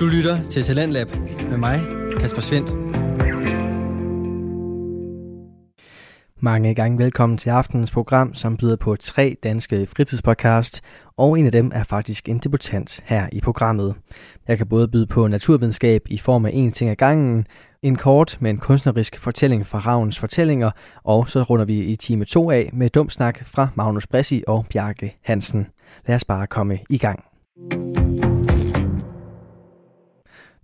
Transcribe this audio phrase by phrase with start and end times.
[0.00, 1.06] Du lytter til Talentlab
[1.50, 1.78] med mig,
[2.20, 2.70] Kasper Svendt.
[6.42, 10.80] Mange gange velkommen til aftenens program, som byder på tre danske fritidspodcast,
[11.16, 13.94] og en af dem er faktisk en debutant her i programmet.
[14.48, 17.46] Jeg kan både byde på naturvidenskab i form af en ting ad gangen,
[17.82, 20.70] en kort, men kunstnerisk fortælling fra Ravns fortællinger,
[21.04, 25.16] og så runder vi i time 2 af med dumsnak fra Magnus Bressi og Bjarke
[25.22, 25.66] Hansen.
[26.06, 27.29] Lad os bare komme i gang.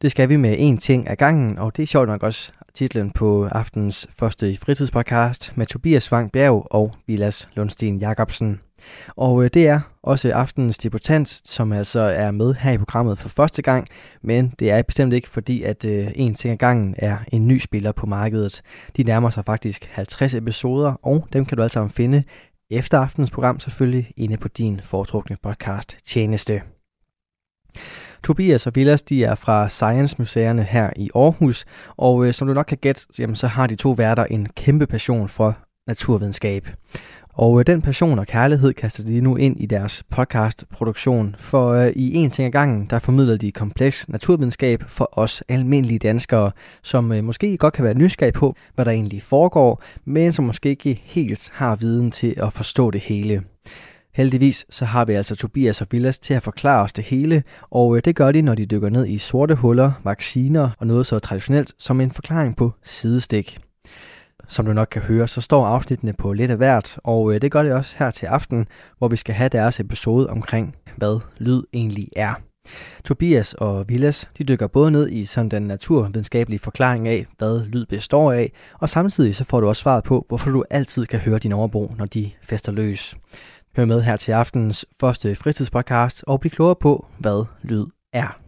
[0.03, 3.11] Det skal vi med en ting ad gangen, og det er sjovt nok også titlen
[3.11, 8.61] på aftens første fritidspodcast med Tobias Wang Bjerg og Vilas Lundsten Jacobsen.
[9.17, 13.29] Og øh, det er også aftenens debutant, som altså er med her i programmet for
[13.29, 13.89] første gang,
[14.23, 17.59] men det er bestemt ikke fordi, at øh, en ting ad gangen er en ny
[17.59, 18.63] spiller på markedet.
[18.97, 22.23] De nærmer sig faktisk 50 episoder, og dem kan du altså finde
[22.71, 26.63] efter aftens program selvfølgelig inde på din foretrukne podcast tjeneste.
[28.25, 31.65] Tobias og Villas de er fra Science Museerne her i Aarhus,
[31.96, 34.87] og øh, som du nok kan gætte, jamen, så har de to værter en kæmpe
[34.87, 36.68] passion for naturvidenskab.
[37.38, 41.93] Og øh, den passion og kærlighed kaster de nu ind i deres podcastproduktion, for øh,
[41.96, 46.51] i en ting ad gangen, der formidler de kompleks naturvidenskab for os almindelige danskere,
[46.82, 50.69] som øh, måske godt kan være nysgerrige på, hvad der egentlig foregår, men som måske
[50.69, 53.43] ikke helt har viden til at forstå det hele.
[54.17, 57.97] Heldigvis så har vi altså Tobias og Villas til at forklare os det hele, og
[57.97, 61.19] øh, det gør de, når de dykker ned i sorte huller, vacciner og noget så
[61.19, 63.59] traditionelt som en forklaring på sidestik.
[64.49, 67.53] Som du nok kan høre, så står afsnittene på lidt af hvert, og øh, det
[67.53, 68.69] gør det også her til aften,
[68.99, 72.34] hvor vi skal have deres episode omkring, hvad lyd egentlig er.
[73.05, 77.87] Tobias og Villas, de dykker både ned i sådan den naturvidenskabelige forklaring af, hvad lyd
[77.87, 81.39] består af, og samtidig så får du også svaret på, hvorfor du altid kan høre
[81.39, 83.17] din overbo, når de fester løs.
[83.77, 88.41] Hør med her til aftenens første fritidspodcast og bliv klogere på, hvad lyd er.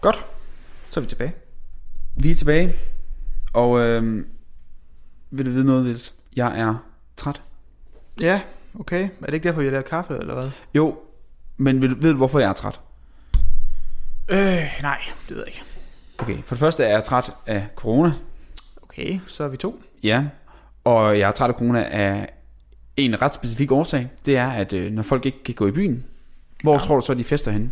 [0.00, 0.24] Godt,
[0.90, 1.43] så er vi tilbage.
[2.24, 2.72] Vi er tilbage,
[3.52, 4.24] og øh,
[5.30, 6.14] vil du vide noget, Vils?
[6.36, 6.74] Jeg er
[7.16, 7.42] træt.
[8.20, 8.40] Ja,
[8.80, 9.02] okay.
[9.20, 10.50] Er det ikke derfor, vi har lavet kaffe, eller hvad?
[10.74, 10.98] Jo,
[11.56, 12.80] men ved, du- ved du, hvorfor jeg er træt?
[14.28, 14.38] Øh,
[14.82, 14.98] nej,
[15.28, 15.62] det ved jeg ikke.
[16.18, 18.12] Okay, for det første er jeg træt af corona.
[18.82, 19.82] Okay, så er vi to.
[20.02, 20.24] Ja,
[20.84, 22.28] og jeg er træt af corona af
[22.96, 24.08] en ret specifik årsag.
[24.26, 26.04] Det er, at øh, når folk ikke kan gå i byen,
[26.62, 26.78] hvor ja.
[26.78, 26.86] Ja.
[26.86, 27.70] tror du så, de fester henne?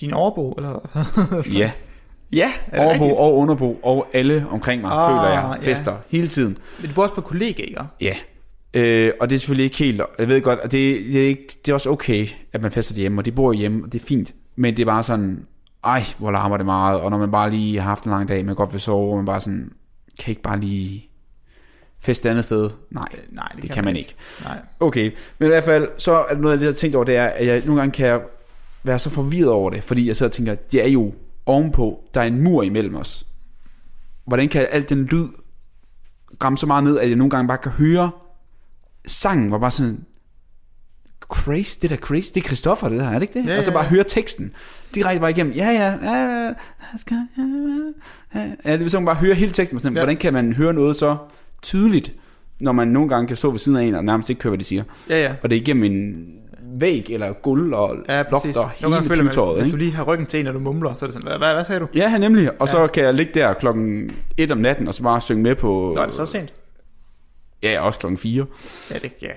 [0.00, 0.88] Din overbo, eller
[1.58, 1.70] Ja,
[2.32, 3.20] Ja, er det overbo rigtigt?
[3.20, 5.70] og underbo og alle omkring mig, Ah, føler jeg, ja.
[5.70, 6.56] fester hele tiden.
[6.80, 7.80] Men du bor også på kollega, ikke?
[8.00, 8.16] Ja,
[8.74, 11.48] øh, og det er selvfølgelig ikke helt, jeg ved godt, at det, det, er ikke,
[11.66, 14.06] det er også okay, at man fester hjemme, og de bor hjemme, og det er
[14.06, 15.46] fint, men det er bare sådan,
[15.84, 18.44] ej, hvor larmer det meget, og når man bare lige har haft en lang dag,
[18.46, 19.72] man godt vil sove, og man bare sådan,
[20.18, 21.08] kan ikke bare lige
[22.00, 22.70] feste et andet sted?
[22.90, 24.14] Nej, Øh, nej, det, det kan man ikke.
[24.44, 24.58] Nej.
[24.80, 27.04] Okay, men i hvert fald, så er det noget af det, jeg har tænkt over,
[27.04, 28.20] det er, at jeg nogle gange kan
[28.84, 31.14] være så forvirret over det, fordi jeg sidder og tænker, det er jo
[31.46, 33.26] ovenpå, der er en mur imellem os.
[34.24, 35.28] Hvordan kan alt den lyd
[36.44, 38.10] ramme så meget ned, at jeg nogle gange bare kan høre
[39.06, 40.04] sangen, var bare sådan,
[41.20, 43.46] crazy, det der crazy, det er Christoffer det der, er det ikke det?
[43.48, 43.88] Ja, og så bare ja.
[43.90, 44.52] høre teksten
[44.94, 46.52] direkte bare igennem, ja, ja, ja,
[48.34, 50.00] ja, ja, det vil sådan bare høre hele teksten, sådan, Ja.
[50.00, 51.16] hvordan kan man høre noget så
[51.62, 52.14] tydeligt,
[52.60, 54.58] når man nogle gange kan stå ved siden af en, og nærmest ikke høre, hvad
[54.58, 54.84] de siger.
[55.08, 55.34] Ja, ja.
[55.42, 56.24] Og det er igennem en
[56.80, 58.56] væg, eller guld, og Ja, præcis.
[58.56, 60.58] og Nogle hele gange føler man, hvis du lige har ryggen til en, når du
[60.58, 61.88] mumler, så er det sådan, hvad, hvad, sagde du?
[61.94, 62.60] Ja, nemlig.
[62.60, 65.54] Og så kan jeg ligge der klokken 1 om natten, og så bare synge med
[65.54, 65.92] på...
[65.96, 66.52] Nå, er det så sent?
[67.62, 68.46] Ja, også klokken 4.
[68.90, 69.28] Ja, det, ja.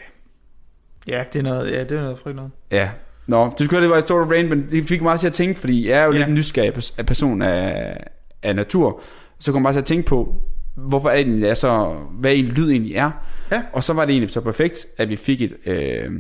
[1.08, 2.52] Ja, det er noget, ja, det er noget frygt noget.
[2.72, 2.90] Ja.
[3.28, 5.34] Nå, det skulle det var et stort rain, men det fik mig meget til at
[5.34, 6.18] tænke, fordi jeg er jo Ja.
[6.18, 7.98] lidt nysgerrig pers- af person af,
[8.44, 9.02] af natur.
[9.40, 10.36] Så kom jeg bare til at tænke på,
[10.76, 13.12] hvorfor er det egentlig, det er så, hvad en lyd egentlig er.
[13.52, 13.62] Ja.
[13.74, 16.12] Og så var det egentlig så perfekt, at vi fik et, øh,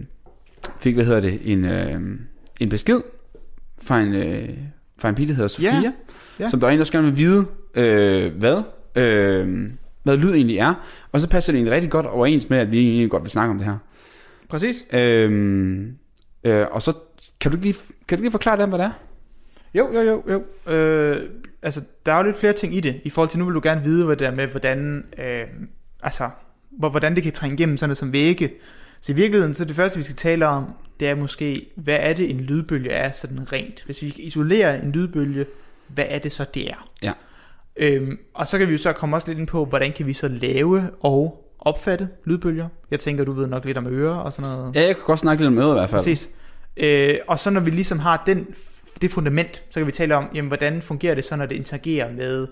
[0.80, 2.02] fik, hvad hedder det, en, øh,
[2.60, 3.02] en besked
[3.82, 4.50] fra en, øh,
[5.00, 5.92] fra en pige, der hedder Sofia, Ja.
[6.40, 6.48] Ja.
[6.48, 7.46] som der er en, der gerne vil vide,
[7.76, 8.64] øh, hvad,
[8.96, 9.70] øh,
[10.04, 10.74] hvad lyd egentlig er.
[11.12, 13.52] Og så passer det egentlig rigtig godt overens med, at vi egentlig godt vil snakke
[13.52, 13.78] om det her.
[14.50, 14.86] Præcis.
[14.94, 15.94] Øhm,
[16.44, 16.94] øh, og så
[17.40, 17.76] kan du, lige,
[18.08, 18.92] kan du lige forklare dem, hvad det er?
[19.74, 20.24] Jo, jo, jo,
[20.68, 20.72] jo.
[20.74, 21.30] Øh,
[21.62, 23.62] altså, der er jo lidt flere ting i det, i forhold til, nu vil du
[23.64, 25.44] gerne vide, hvad det er med, hvordan, øh,
[26.04, 26.30] altså,
[26.72, 28.52] hvor, hvordan det kan trænge igennem sådan noget som vægge.
[29.06, 30.66] Så i virkeligheden, så det første, vi skal tale om,
[31.00, 33.84] det er måske, hvad er det, en lydbølge er sådan rent?
[33.86, 35.46] Hvis vi isolerer en lydbølge,
[35.88, 36.90] hvad er det så, det er?
[37.02, 37.12] Ja.
[37.78, 40.14] Øhm, og så kan vi jo så komme også lidt ind på, hvordan kan vi
[40.14, 42.68] så lave og opfatte lydbølger.
[42.92, 44.76] Jeg tænker, du ved nok lidt om ører og sådan noget.
[44.76, 46.00] Ja, jeg kan godt snakke lidt om øret i hvert fald.
[46.00, 46.30] Præcis.
[46.78, 48.48] Øh, og så når vi ligesom har den,
[49.02, 52.12] det fundament, så kan vi tale om, jamen, hvordan fungerer det så, når det interagerer
[52.12, 52.48] med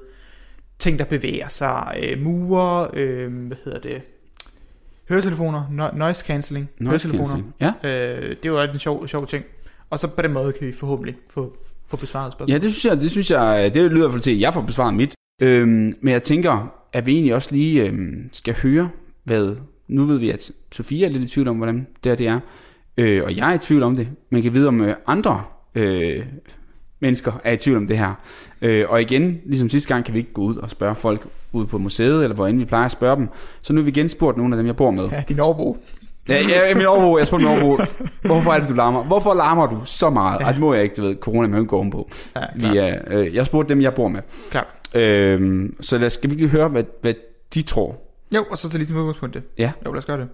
[0.79, 4.01] ting, der bevæger sig, øh, mure, øh, hvad hedder det,
[5.09, 7.43] høretelefoner, no- noise cancelling, Noise høretelefoner.
[7.59, 7.77] cancelling.
[7.83, 8.19] Ja.
[8.23, 9.45] Øh, det er jo en sjov, sjov ting.
[9.89, 11.57] Og så på den måde kan vi forhåbentlig få,
[11.87, 12.53] få besvaret spørgsmål.
[12.53, 14.53] Ja, det synes jeg, det synes jeg, det lyder i hvert fald til, at jeg
[14.53, 15.15] får besvaret mit.
[15.41, 18.89] Øhm, men jeg tænker, at vi egentlig også lige øhm, skal høre,
[19.23, 19.55] hvad...
[19.87, 22.39] Nu ved vi, at Sofia er lidt i tvivl om, hvordan det her det er.
[22.97, 24.07] Øh, og jeg er i tvivl om det.
[24.29, 25.43] Man kan vide, om øh, andre
[25.75, 26.25] øh,
[27.03, 28.13] mennesker er i tvivl om det her.
[28.61, 31.67] Øh, og igen, ligesom sidste gang, kan vi ikke gå ud og spørge folk ude
[31.67, 33.29] på museet, eller hvor end vi plejer at spørge dem.
[33.61, 35.09] Så nu har vi igen spurgt nogle af dem, jeg bor med.
[35.09, 35.77] Ja, din overbo.
[36.29, 37.83] Ja, ja min overbo, jeg spurgte min overbo,
[38.21, 39.03] hvorfor er det, du larmer?
[39.03, 40.39] Hvorfor larmer du så meget?
[40.39, 40.45] Ja.
[40.45, 42.09] Ej, det må jeg ikke, du ved, corona ikke gå ovenpå.
[42.35, 44.21] Ja, Vi er, øh, jeg spurgte dem, jeg bor med.
[44.51, 44.67] klart.
[44.93, 47.13] Øhm, så lad os, skal vi lige høre, hvad, hvad
[47.53, 47.95] de tror.
[48.35, 49.43] Jo, og så til ligesom udgangspunkt det.
[49.57, 49.71] Ja.
[49.85, 50.27] Jo, lad os gøre det.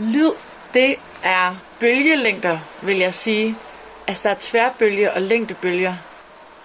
[0.00, 0.30] Lyd,
[0.74, 3.56] det er bølgelængder, vil jeg sige.
[4.06, 5.94] Altså, der er tværbølge og længdebølger.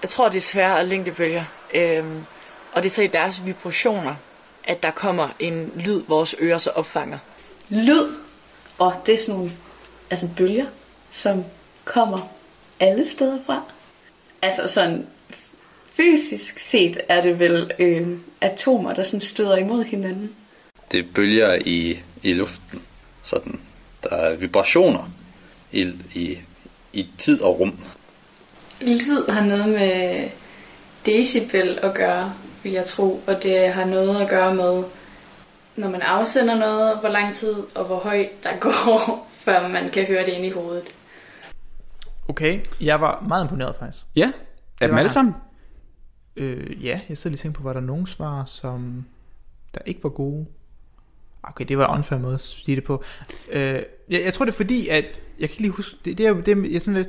[0.02, 1.44] Jeg tror, det er tvær- og længdebølger.
[1.74, 2.26] Øhm,
[2.74, 4.16] og det er så i deres vibrationer,
[4.64, 7.18] at der kommer en lyd, vores ører så opfanger.
[7.70, 8.12] lyd,
[8.78, 9.52] og det er sådan nogle
[10.10, 10.66] altså bølger,
[11.12, 11.44] som
[11.86, 12.32] kommer
[12.80, 13.64] alle steder fra.
[14.42, 15.08] Altså sådan
[15.94, 20.36] fysisk set er det vel øh, atomer, der sådan støder imod hinanden.
[20.92, 22.82] Det er bølger i, i luften.
[23.22, 23.60] Sådan.
[24.04, 25.12] Der er vibrationer
[25.72, 26.38] i, i,
[26.94, 27.80] i tid og rum.
[28.82, 30.30] Lyd har noget med
[31.06, 32.34] decibel at gøre,
[32.64, 34.84] vil jeg tro, og det har noget at gøre med,
[35.76, 40.06] når man afsender noget, hvor lang tid og hvor højt der går, før man kan
[40.06, 40.84] høre det ind i hovedet.
[42.30, 44.06] Okay, jeg var meget imponeret faktisk.
[44.16, 44.32] Ja,
[44.82, 45.12] er dem alle jeg.
[45.12, 45.34] sammen?
[46.36, 49.06] Øh, ja, jeg sidder lige og tænker på, var der nogen svar, som
[49.74, 50.46] der ikke var gode?
[51.44, 53.04] Okay, det var en unfair måde at sige det på.
[53.52, 55.06] Øh, jeg, jeg tror det er fordi, at,
[55.40, 57.08] jeg kan ikke lige huske, det, det er det, jeg, er sådan lidt,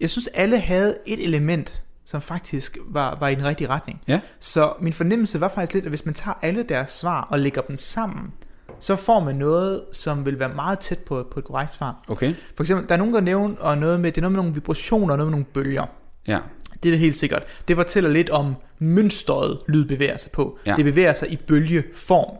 [0.00, 4.00] jeg synes alle havde et element, som faktisk var, var i den rigtige retning.
[4.08, 4.20] Ja.
[4.40, 7.62] Så min fornemmelse var faktisk lidt, at hvis man tager alle deres svar og lægger
[7.62, 8.32] dem sammen,
[8.78, 12.04] så får man noget, som vil være meget tæt på, på et korrekt svar.
[12.08, 12.34] Okay.
[12.56, 14.54] For eksempel, der er nogen, der nævner og noget med, det er noget med nogle
[14.54, 15.86] vibrationer, og noget med nogle bølger.
[16.28, 16.38] Ja.
[16.82, 17.42] Det er det helt sikkert.
[17.68, 20.58] Det fortæller lidt om mønstret, lyd bevæger sig på.
[20.66, 20.76] Ja.
[20.76, 22.36] Det bevæger sig i bølgeform.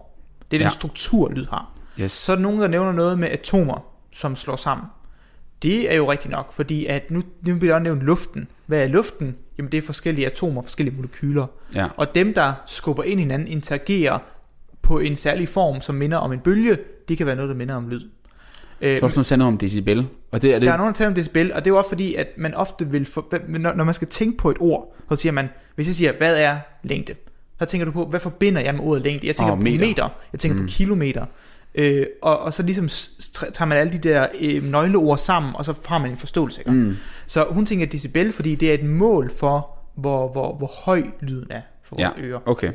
[0.51, 0.69] Det er den Ja.
[0.69, 1.71] struktur, lyd har.
[2.01, 2.13] Yes.
[2.13, 4.87] Så er der nogen, der nævner noget med atomer, som slår sammen.
[5.63, 8.49] Det er jo rigtigt nok, fordi at nu, nu bliver der også nævnt luften.
[8.67, 9.37] Hvad er luften?
[9.59, 11.47] Jamen det er forskellige atomer, forskellige molekyler.
[11.75, 11.87] Ja.
[11.97, 14.19] Og dem, der skubber ind i hinanden, interagerer
[14.83, 17.75] på en særlig form, som minder om en bølge, det kan være noget, der minder
[17.75, 18.03] om lyd.
[18.81, 20.07] Øh, Så også noget sandt om decibel.
[20.31, 20.67] Og det er det.
[20.67, 22.55] der er nogen, der taler om decibel, og det er jo også fordi, at man
[22.55, 25.87] ofte vil, for, når, når man skal tænke på et ord, så siger man, hvis
[25.87, 27.15] jeg siger, hvad er længde?
[27.59, 29.27] Så tænker du på, hvad forbinder jeg med ordet længde?
[29.27, 29.87] Jeg tænker Åh, på meter.
[29.87, 30.67] meter, jeg tænker mm.
[30.67, 31.27] på kilometer.
[31.75, 32.89] Øh, og, og så ligesom
[33.53, 36.61] tager man alle de der øh, nøgleord sammen, og så har man en forståelse.
[36.61, 36.71] Ikke?
[36.71, 36.97] Mm.
[37.27, 41.47] Så hun tænker decibel, fordi det er et mål for, hvor, hvor, hvor høj lyden
[41.51, 42.41] er for Ja, vores ører.
[42.47, 42.73] okay.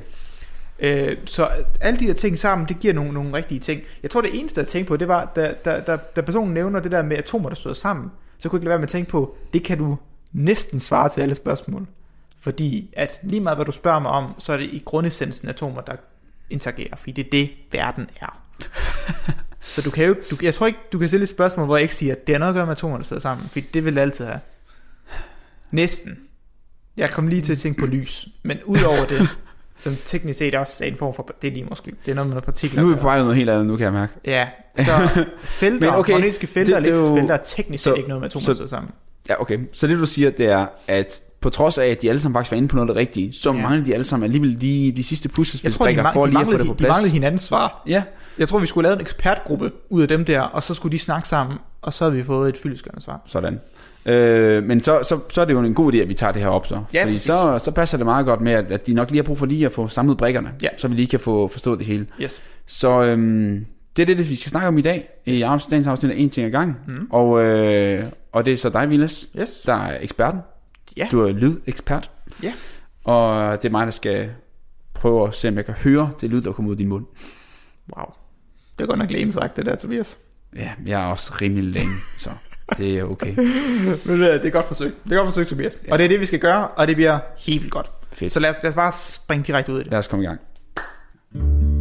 [0.80, 1.48] Øh, så
[1.82, 3.82] alle de der ting sammen, det giver nogle, nogle rigtige ting.
[4.04, 6.80] Jeg tror, det eneste, jeg tænkte på, det var, da, da, da, da personen nævner
[6.80, 8.90] det der med atomer, der støder sammen, så kunne jeg ikke lade være med at
[8.90, 9.98] tænke på, det kan du
[10.32, 11.88] næsten svare til alle spørgsmål.
[12.42, 15.82] Fordi at lige meget, hvad du spørger mig om, så er det i grundessensen atomer,
[15.82, 15.94] der
[16.50, 18.42] interagerer, fordi det er det, verden er.
[19.62, 21.82] så du kan jo du, jeg tror ikke, du kan stille et spørgsmål, hvor jeg
[21.82, 23.86] ikke siger, at det har noget at gøre med atomer, der sidder sammen, fordi det
[23.86, 24.40] vil det altid have.
[25.72, 26.20] Næsten.
[26.98, 29.28] Jeg kom lige til at tænke på lys, men udover det,
[29.78, 32.28] som teknisk set også er en form for, det er lige måske, det er noget
[32.28, 32.82] med nogle partikler.
[32.82, 34.14] Nu er vi på vej noget helt andet, nu kan jeg mærke.
[34.26, 35.10] Ja, så
[35.44, 37.90] felter, Men okay, magnetiske felter og det- det er elektriske jo- felter er teknisk så-
[37.90, 38.92] set ikke noget med atomer, så- der sidder sammen.
[39.30, 39.60] Ja, okay.
[39.74, 42.52] Så det du siger, det er, at på trods af, at de alle sammen faktisk
[42.52, 43.62] var inde på noget af det rigtige, så Ja.
[43.62, 46.52] mangler de alle sammen alligevel de, de sidste de, puslespilsbrikker for de, lige at få
[46.52, 46.90] manglede, det på de plads.
[46.90, 47.84] manglede hinandens svar.
[47.88, 48.04] Ja,
[48.38, 51.00] Jeg tror, vi skulle lave en ekspertgruppe ud af dem der, og så skulle de
[51.00, 53.22] snakke sammen, og så har vi fået et fyldesgørende svar.
[53.26, 53.60] sådan.
[54.06, 56.42] Øh, men så, så, så er det jo en god idé, at vi tager det
[56.42, 56.82] her op så.
[56.94, 59.24] Ja, Fordi så, så passer det meget godt med, at, at de nok lige har
[59.24, 60.68] brug for lige at få samlet brikkerne, Ja.
[60.78, 62.06] så vi lige kan få forstået det hele.
[62.22, 62.42] Yes.
[62.68, 63.66] Så øhm,
[63.98, 66.30] det er det, vi skal snakke om i dag, i afs- dagens afsnit af En
[66.30, 66.76] ting ad gangen.
[66.88, 67.08] Mm.
[67.12, 68.04] Og, øh,
[68.34, 69.62] og det er så dig, Vilas, Yes.
[69.66, 70.40] der er eksperten.
[71.00, 71.08] Ja.
[71.12, 72.12] Du er lydekspert.
[72.44, 72.54] Ja.
[73.04, 74.30] Og det er mig, der skal
[74.94, 77.06] prøve at se, om jeg kan høre det lyd, der kommer ud af din mund.
[77.98, 78.06] Wow.
[78.78, 80.18] Det er godt nok lame sagt, det der, Tobias.
[80.56, 82.30] Ja, jeg er også rimelig længe, så
[82.78, 83.36] det er okay.
[84.08, 84.94] Men øh, det er godt forsøg.
[85.04, 85.78] Det er godt forsøg, Tobias.
[85.88, 85.92] Ja.
[85.92, 87.92] Og det er det, vi skal gøre, og det bliver helt vildt godt.
[88.12, 88.34] Fedt.
[88.34, 89.92] Så lad os, lad os bare springe direkte ud i det.
[89.92, 91.79] Lad os komme i gang.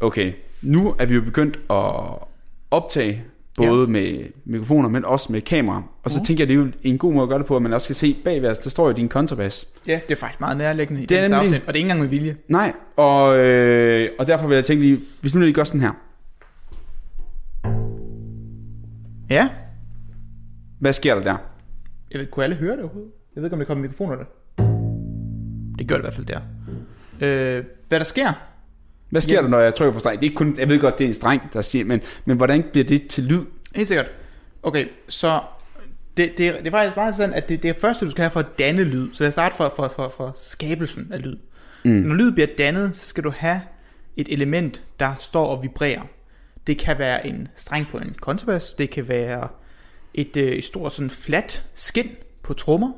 [0.00, 1.92] Okay, nu er vi jo begyndt at
[2.70, 3.24] optage,
[3.56, 3.86] både ja.
[3.86, 5.82] med mikrofoner, men også med kamera.
[6.02, 6.26] Og så uh.
[6.26, 7.88] tænker jeg, det er jo en god måde at gøre det på, at man også
[7.88, 9.68] kan se bagved os, der står jo din kontrabas.
[9.86, 12.00] Ja, det er faktisk meget nærliggende i Det nemlig- afsnit, og det er ikke engang
[12.00, 12.36] med vilje.
[12.48, 15.92] Nej, og, øh, og derfor vil jeg tænke lige, hvis nu lige gør sådan her.
[19.30, 19.48] Ja,
[20.80, 21.36] Hvad sker der der?
[22.12, 23.10] jeg ved, kunne alle høre det overhovedet?
[23.34, 24.24] Jeg ved ikke, om det kommer i mikrofonerne.
[25.78, 26.40] Det gør det i hvert fald der.
[27.20, 28.32] Øh, hvad der sker?
[29.16, 30.20] Hvad sker der, når jeg trykker på streng?
[30.20, 32.36] Det er ikke kun, jeg ved godt, det er en streng, der siger, men, men
[32.36, 33.44] hvordan bliver det til lyd?
[33.74, 34.06] Helt sikkert.
[34.62, 35.40] Okay, så
[36.16, 38.30] det, det, det er faktisk meget sådan, at det, det er første, du skal have
[38.30, 39.08] for at danne lyd.
[39.12, 41.36] Så lad os starte for, for, for, for skabelsen af lyd.
[41.84, 41.90] Mm.
[41.90, 43.60] Når lyd bliver dannet, så skal du have
[44.16, 46.02] et element, der står og vibrerer.
[46.66, 49.48] Det kan være en streng på en kontrabas, det kan være
[50.14, 52.10] et, øh, et stort sådan fladt skin
[52.42, 52.92] på trommer,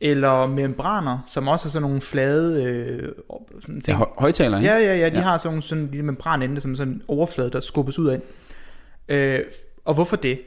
[0.00, 3.12] eller membraner, som også er sådan nogle flade øh,
[3.60, 3.98] sådan Ja, ting.
[3.98, 4.70] hø- højtaler, ikke?
[4.70, 5.18] Ja, ja, ja, de Ja.
[5.18, 5.20] ja.
[5.20, 8.20] har sådan nogle sådan en lille membranende, som sådan en overflade, der skubbes ud af.
[9.08, 9.40] Øh,
[9.84, 10.40] og hvorfor det?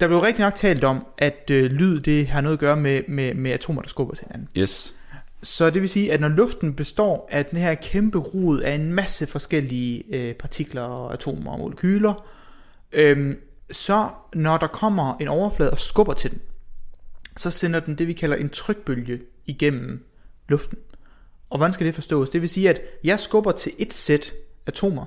[0.00, 3.02] Der blev rigtig nok talt om, at øh, lyd det har noget at gøre med,
[3.08, 4.48] med, med atomer, der skubber til hinanden.
[4.58, 4.94] Yes.
[5.42, 8.92] Så det vil sige, at når luften består af den her kæmpe rod af en
[8.92, 12.26] masse forskellige øh, partikler og atomer og molekyler,
[12.92, 13.34] øh,
[13.70, 16.38] så når der kommer en overflade og skubber til den,
[17.38, 20.04] så sender den det, vi kalder en trykbølge igennem
[20.48, 20.78] luften.
[21.50, 22.30] Og hvordan skal det forstås?
[22.30, 24.32] Det vil sige, at jeg skubber til et sæt
[24.66, 25.04] atomer.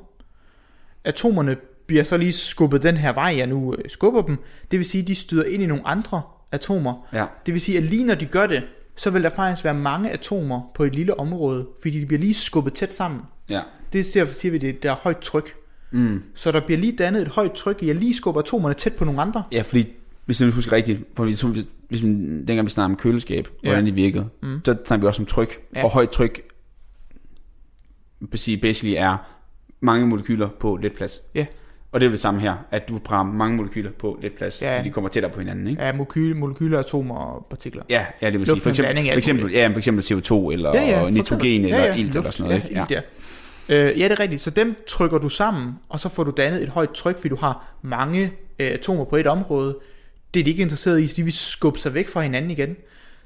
[1.04, 1.58] Atomerne
[1.88, 4.38] bliver så lige skubbet den her vej, jeg nu øh, skubber dem.
[4.72, 6.22] Det vil sige, at de støder ind i nogle andre
[6.52, 7.08] atomer.
[7.14, 7.26] Ja.
[7.46, 8.64] Det vil sige, at lige når de gør det,
[8.96, 12.34] så vil der faktisk være mange atomer på et lille område, fordi de bliver lige
[12.34, 13.22] skubbet tæt sammen.
[13.50, 13.62] Ja.
[13.94, 15.56] Det derfor siger vi, det der er højt tryk.
[15.92, 16.24] Mm.
[16.36, 19.22] Så der bliver lige dannet et højt tryk, at lige skubber atomerne tæt på nogle
[19.22, 19.44] andre.
[19.52, 19.88] Ja, fordi
[20.32, 23.70] hvis jeg husker rigtigt, for hvis, hvis, hvis dengang vi snakkede om køleskab, Ja.
[23.70, 24.60] hvordan det virkede, Mm.
[24.66, 25.60] så snakker vi også om tryk.
[25.76, 25.84] Ja.
[25.84, 26.42] Og højt tryk
[28.62, 29.18] basically er
[29.82, 31.22] mange molekyler på lidt plads.
[31.36, 31.46] Ja.
[31.92, 34.78] Og det er det samme her, at du har mange molekyler på lidt plads, Ja.
[34.78, 35.84] fordi de kommer tættere på hinanden, ikke?
[35.84, 37.84] Ja, molekyler, molekyler, atomer og partikler.
[37.90, 40.70] Ja, ja det vil Luft sige, for eksempel, for eksempel, ja, for eksempel CO2 eller
[40.76, 42.76] ja, ja, nitrogen eller ja, ja, ilt eller sådan noget, ikke?
[42.90, 43.02] Ja,
[43.70, 43.92] ja.
[43.92, 44.42] Øh, ja, det er rigtigt.
[44.42, 47.36] Så dem trykker du sammen, og så får du dannet et højt tryk, fordi du
[47.36, 49.78] har mange øh, atomer på et område.
[50.34, 52.76] Det er de ikke interesseret i, så de vil skubbe sig væk fra hinanden igen.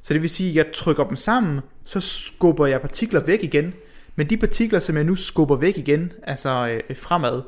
[0.02, 3.74] Så det vil sige, at jeg trykker dem sammen, så skubber jeg partikler væk igen.
[4.16, 7.42] Men de partikler, som jeg nu skubber væk igen, altså øh, fremad,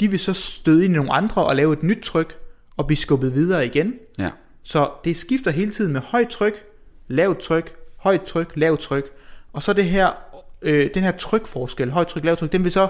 [0.00, 2.38] de vil så støde ind i nogle andre og lave et nyt tryk,
[2.76, 3.94] og blive skubbet videre igen.
[4.18, 4.30] Ja.
[4.62, 6.64] Så det skifter hele tiden med højt tryk,
[7.08, 9.04] lavt tryk, højt tryk, lavt tryk.
[9.52, 10.10] Og så det her,
[10.62, 12.88] øh, den her trykforskel, højt tryk, lavt tryk, den vil så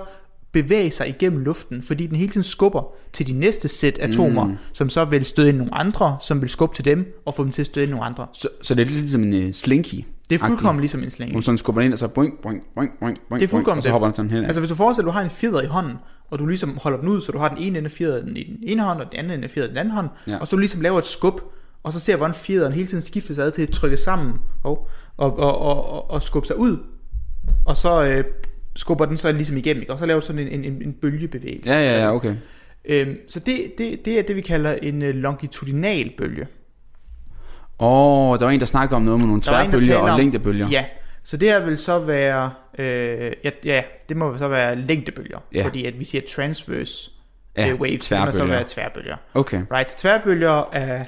[0.52, 4.56] bevæge sig igennem luften, fordi den hele tiden skubber til de næste sæt atomer, mm.
[4.72, 7.52] som så vil støde ind nogle andre, som vil skubbe til dem, og få dem
[7.52, 8.26] til at støde ind nogle andre.
[8.32, 10.04] Så, så det er lidt ligesom en uh, slinky.
[10.30, 11.32] Det er fuldkommen ligesom en slinge.
[11.32, 13.78] Hvor sådan skubber den ind, og så boing, boing, boing, boing, boing, Det er fuldkommen
[13.78, 14.44] og så hopper den sådan hen.
[14.44, 15.94] Altså hvis du forestiller, at du har en fjeder i hånden,
[16.30, 18.44] og du ligesom holder den ud, så du har den ene ende af fjederen i
[18.44, 20.38] den ene hånd, og den anden ende af fjederen i den anden hånd, ja.
[20.38, 21.40] og så du ligesom laver et skub,
[21.82, 24.88] og så ser hvordan fjederen hele tiden skifter sig ad til at trykke sammen, og,
[25.16, 26.76] og, og, og, og, og skubbe sig ud,
[27.64, 28.24] og så øh,
[28.76, 29.92] skubber den så ligesom igennem, ikke?
[29.92, 31.70] og så laver sådan en, en, en bølgebevægelse.
[31.74, 32.34] Ja, ja, ja, okay.
[32.84, 36.46] Øhm, så det, det, det er det, vi kalder en øh, longitudinal bølge.
[37.78, 40.18] Åh, oh, der var en, der snakkede om noget med nogle en, tværbølger og om-
[40.18, 40.68] længdebølger.
[40.68, 40.84] Ja,
[41.24, 45.64] så det her vil så være, øh, ja, ja, det må så være længdebølger, Ja.
[45.64, 47.10] fordi at vi siger transverse
[47.56, 49.16] Ja, ja, waves, det må så være tværbølger.
[49.34, 49.62] Okay.
[49.72, 51.04] Right, tværbølger er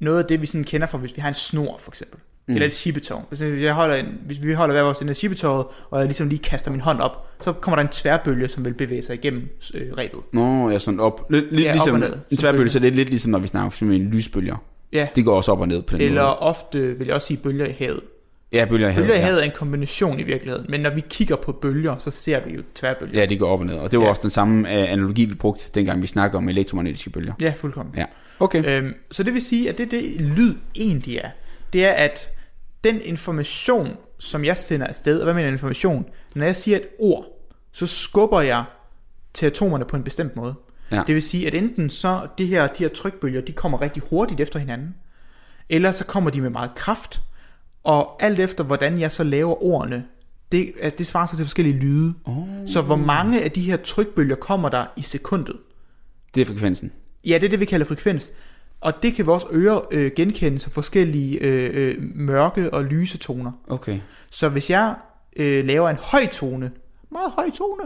[0.00, 2.20] noget af det, vi sådan kender fra, hvis vi har en snor, for eksempel.
[2.46, 2.54] Mm.
[2.54, 3.24] Eller et shippetov.
[3.28, 6.28] Hvis, jeg holder en, hvis vi holder hver vores ende af shippetoget, og jeg ligesom
[6.28, 9.48] lige kaster min hånd op, så kommer der en tværbølge, som vil bevæge sig igennem
[9.74, 10.20] øh, rebet.
[10.32, 11.26] Nå, ja, sådan op.
[11.30, 12.12] Lidt, lidt Ja, op ligesom og ned.
[12.30, 14.56] en tværbølge, så det er lidt ligesom, når vi snakker eksempel en lysbølger.
[14.92, 16.38] Ja, Det går også op og ned på den eller måde.
[16.38, 18.00] ofte vil jeg også sige bølger i havet.
[18.52, 19.04] Ja, bølger i havet.
[19.06, 19.24] Bølger i ja.
[19.24, 22.54] havet er en kombination i virkeligheden, men når vi kigger på bølger, så ser vi
[22.54, 23.20] jo tværbølger.
[23.20, 23.74] Ja, det går op og ned.
[23.74, 24.10] Og det var Ja.
[24.10, 27.32] også den samme uh, analogi, vi brugte, dengang vi snakkede om elektromagnetiske bølger.
[27.40, 27.94] Ja, fuldkommen.
[27.96, 28.04] Ja.
[28.40, 28.64] Okay.
[28.66, 31.28] Øhm, så det vil sige, at det det lyd egentlig er,
[31.72, 32.28] det er, at
[32.84, 36.06] den information, som jeg sender afsted, og hvad mener information?
[36.34, 37.24] Når jeg siger et ord,
[37.72, 38.64] så skubber jeg
[39.34, 40.54] til atomerne på en bestemt måde.
[40.90, 41.02] Ja.
[41.06, 44.40] Det vil sige, at enten så de her, de her trykbølger, de kommer rigtig hurtigt
[44.40, 44.94] efter hinanden,
[45.68, 47.22] eller så kommer de med meget kraft,
[47.84, 50.04] og alt efter hvordan jeg så laver ordene,
[50.52, 52.14] det, det svarer sig til forskellige lyde.
[52.24, 52.46] Oh.
[52.66, 55.56] Så hvor mange af de her trykbølger kommer der i sekundet?
[56.34, 56.92] Det er frekvensen.
[57.24, 58.32] Ja, det er det, vi kalder frekvens.
[58.84, 63.52] Og det kan vores ører øh, genkende som forskellige øh, øh, mørke og lyse toner.
[63.68, 63.98] Okay.
[64.30, 64.94] Så hvis jeg
[65.36, 66.70] øh, laver en høj tone,
[67.12, 67.82] meget høj tone,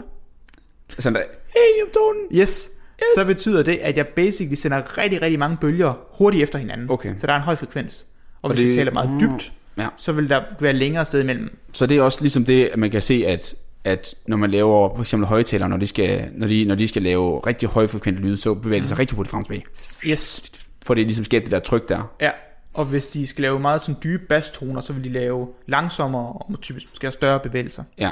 [0.99, 1.21] Sådan der,
[1.55, 2.21] heliumtonen.
[2.41, 2.69] yes,
[3.01, 6.89] yes, så betyder det, at jeg basically sender rigtig, rigtig mange bølger hurtigt efter hinanden.
[6.89, 7.13] Okay.
[7.17, 8.05] Så der er en høj frekvens.
[8.41, 9.87] Og, Og hvis det- jeg taler meget dybt, ja.
[9.97, 11.57] så vil der være længere sted imellem.
[11.73, 14.95] Så det er også ligesom det, at man kan se, at at når man laver
[14.95, 18.37] for eksempel højtalere, når de skal, når de, når de skal lave rigtig højfrekvente lyde,
[18.37, 19.63] så bevæger de sig rigtig hurtigt frem og tilbage.
[20.11, 20.41] Yes.
[20.89, 22.11] For det er ligesom skabt det der tryk der.
[22.21, 22.31] Ja,
[22.73, 26.61] og hvis de skal lave meget sådan dybe basstoner, så vil de lave langsommere og
[26.61, 27.83] typisk måske også større bevægelser.
[27.97, 28.11] Ja,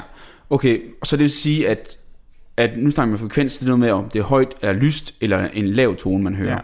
[0.50, 0.80] okay.
[1.00, 1.98] Og så det vil sige, at,
[2.56, 5.14] at nu snakker vi frekvens, det er noget med, om det er højt eller lyst,
[5.20, 6.60] eller en lav tone, man hører.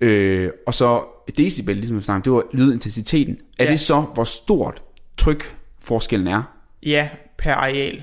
[0.00, 0.06] Ja.
[0.06, 1.02] Øh, og så
[1.36, 3.38] decibel, ligesom vi snakkede, det var lydintensiteten.
[3.58, 3.70] Er Ja.
[3.70, 4.82] det så, hvor stort
[5.16, 6.42] tryk forskellen er
[6.82, 7.08] Ja,
[7.38, 8.02] per areal.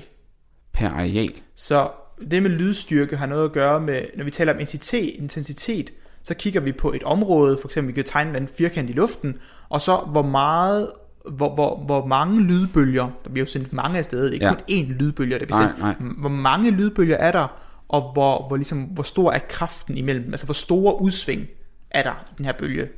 [0.72, 1.32] per areal?
[1.54, 1.90] Så
[2.30, 5.90] det med lydstyrke har noget at gøre med, når vi taler om intensitet, intensitet
[6.24, 9.36] så kigger vi på et område, for eksempel vi kan tegne en firkant i luften,
[9.68, 10.90] og så hvor meget
[11.30, 14.52] hvor, hvor, hvor mange lydbølger, der bliver jo sendt mange af stedet, ikke Ja.
[14.54, 15.94] kun én lydbølge, der bliver Nej, sendt, nej.
[16.20, 17.46] hvor mange lydbølger er der,
[17.88, 21.46] og hvor, hvor, ligesom, hvor stor er kraften imellem, altså hvor store udsving
[21.90, 22.88] er der i den her bølge.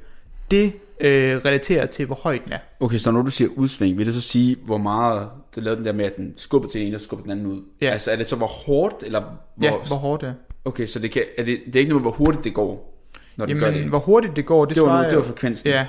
[0.50, 2.58] Det øh, relaterer til, hvor høj den er.
[2.80, 5.84] Okay, så når du siger udsving, vil det så sige, hvor meget, det lavede den
[5.86, 7.62] der med, at den skubber til den ene, og skubber den anden ud?
[7.80, 7.90] Ja.
[7.90, 9.20] Altså er det så, hvor hårdt, eller
[9.56, 9.66] hvor...
[9.66, 10.34] Ja, hvor hårdt det er.
[10.64, 12.95] Okay, så det, kan, er det, det er ikke noget, hvor hurtigt det går,
[13.36, 13.88] når det gør Jamen, det?
[13.88, 15.68] hvor hurtigt det går, det, Det var, svarer det var frekvensen.
[15.70, 15.86] Ja,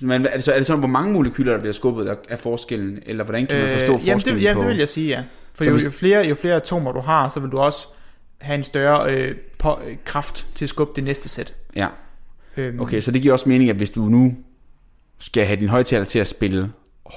[0.00, 2.98] Men er det, så, er det sådan, hvor mange molekyler, der bliver skubbet af- forskellen?
[3.06, 4.60] Eller hvordan kan man forstå Øh, jamen, forskellen det, jamen, på...
[4.62, 5.22] det vil jeg sige, ja.
[5.54, 7.86] For Så jo, hvis- jo, flere, jo flere atomer du har, så vil du også
[8.40, 11.54] have en større øh, på, øh, kraft til at skubbe det næste sæt.
[11.76, 11.86] Ja,
[12.56, 14.36] Øhm, okay, så det giver også mening, at hvis du nu
[15.18, 16.72] skal have din højtaler til at spille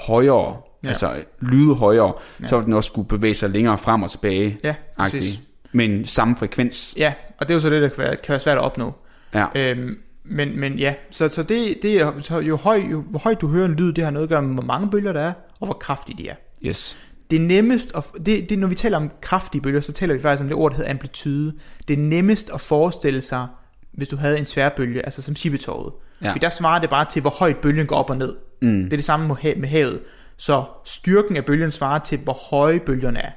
[0.07, 0.87] højere, ja.
[0.87, 2.43] Altså lyde højere, ja.
[2.43, 2.47] Ja.
[2.47, 4.57] så vil den også skulle bevæge sig længere frem og tilbage.
[4.63, 5.15] Ja, præcis.
[5.21, 5.41] agtigt.
[5.71, 6.93] Men samme frekvens.
[6.97, 8.93] Ja, og det er jo så det, der kan være, kan være svært at opnå.
[9.33, 9.45] Ja.
[9.55, 13.41] Øhm, men, men ja, så, så det, det er, så jo, høj, jo hvor højt
[13.41, 15.33] du hører en lyd, det har noget at gøre med, hvor mange bølger der er,
[15.59, 16.35] og hvor kraftige de er.
[16.65, 16.97] Yes.
[17.31, 20.41] Det nemmest, at, det, det, når vi taler om kraftige bølger, så taler vi faktisk
[20.41, 21.53] om det ord, der hedder amplitude.
[21.87, 23.47] Det er nemmest at forestille sig,
[23.91, 25.93] hvis du havde en sværbølge, altså som Sibetoget.
[26.21, 26.27] Ja.
[26.27, 26.33] Ja.
[26.33, 28.35] For der svarer det bare til, hvor højt bølgen går op og ned.
[28.61, 28.83] Mm.
[28.83, 29.99] Det er det samme med havet.
[30.37, 33.31] Så styrken af bølgen svarer til, hvor høje bølgerne er.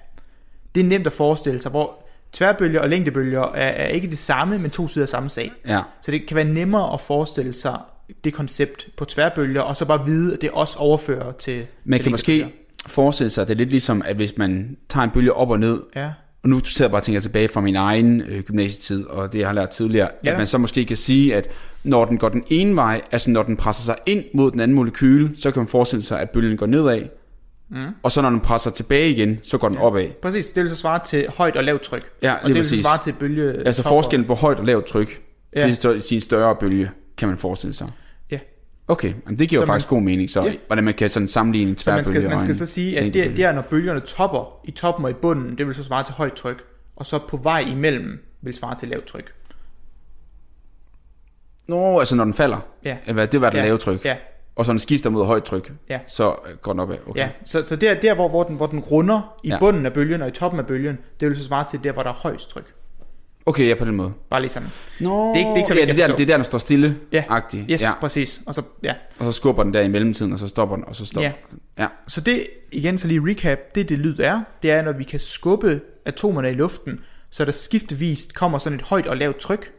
[0.75, 4.59] Det er nemt at forestille sig, hvor tværbølger og længdebølger er, er ikke det samme,
[4.59, 5.53] men to sider af samme sag.
[5.69, 5.81] Ja.
[6.03, 7.79] Så det kan være nemmere at forestille sig
[8.25, 12.03] det koncept på tværbølger, og så bare vide, at det også overfører til Man til
[12.03, 12.53] kan måske
[12.87, 15.61] forestille sig, at det er lidt ligesom, at hvis man tager en bølge op og
[15.61, 16.11] ned, Ja,
[16.43, 19.39] og nu sidder jeg bare og tænker tilbage fra min egen øh, gymnasietid, og det
[19.39, 20.09] jeg har lært tidligere.
[20.25, 20.31] Ja.
[20.31, 21.49] at man så måske kan sige, at
[21.85, 24.75] når den går den ene vej, altså når den presser sig ind mod den anden
[24.75, 27.03] molekyle, så kan man forestille sig, at bølgen går nedad,
[27.73, 27.95] mm.
[28.03, 29.85] og så når den presser tilbage igen, så går den ja.
[29.85, 30.09] opad.
[30.23, 30.47] præcis.
[30.47, 32.11] Det vil så svare til højt og lavt tryk.
[32.23, 32.85] Ja, og det vil så præcis.
[32.87, 33.53] svare til bølge...
[33.67, 33.97] Altså topper.
[33.97, 35.21] forskellen på højt og lavt tryk,
[35.57, 35.67] ja.
[35.67, 37.89] Det er sin større bølge, kan man forestille sig.
[38.31, 38.39] Ja.
[38.89, 40.53] Okay, men det giver Så jo faktisk man- god mening, så Ja.
[40.67, 43.37] hvordan man kan sådan sammenligne en Så man skal, man skal så sige, at det,
[43.37, 46.15] det er, når bølgerne topper i toppen og i bunden, det vil så svare til
[46.15, 46.63] højt tryk.
[46.97, 49.33] Og så på vej imellem vil svare til lavt tryk.
[51.69, 52.97] Nå, altså når den falder, Ja.
[53.07, 53.65] Eller det var det Ja.
[53.65, 54.17] lave tryk, Ja,
[54.57, 55.99] og så den skifter mod højt tryk, Ja.
[56.07, 56.97] så øh, går den opad.
[57.07, 57.21] Okay.
[57.21, 57.29] ja.
[57.45, 59.59] Så, så der, der hvor, hvor, den, hvor den runder i Ja.
[59.59, 62.03] bunden af bølgen og i toppen af bølgen, det vil så svare til der, hvor
[62.03, 62.75] der er højst tryk.
[63.47, 64.13] Okay, ja, på den måde.
[64.31, 64.69] Bare lige sådan.
[65.01, 66.37] Nå, Det er ikke- det er ikke så ja, det, er der, det er der,
[66.37, 67.25] den står stille Ja.
[67.71, 67.87] Yes, Ja.
[68.01, 68.41] præcis.
[68.47, 68.95] Og så, ja.
[69.19, 71.31] Og så skubber den der i mellemtiden, og så stopper den, og så stopper
[71.79, 71.83] Ja.
[71.83, 71.89] Ja.
[72.09, 75.21] Så det, igen så lige recap, det det lyd er, det er, når vi kan
[75.21, 79.73] skubbe atomerne i luften, så der skiftevist kommer sådan et højt og lavt tryk,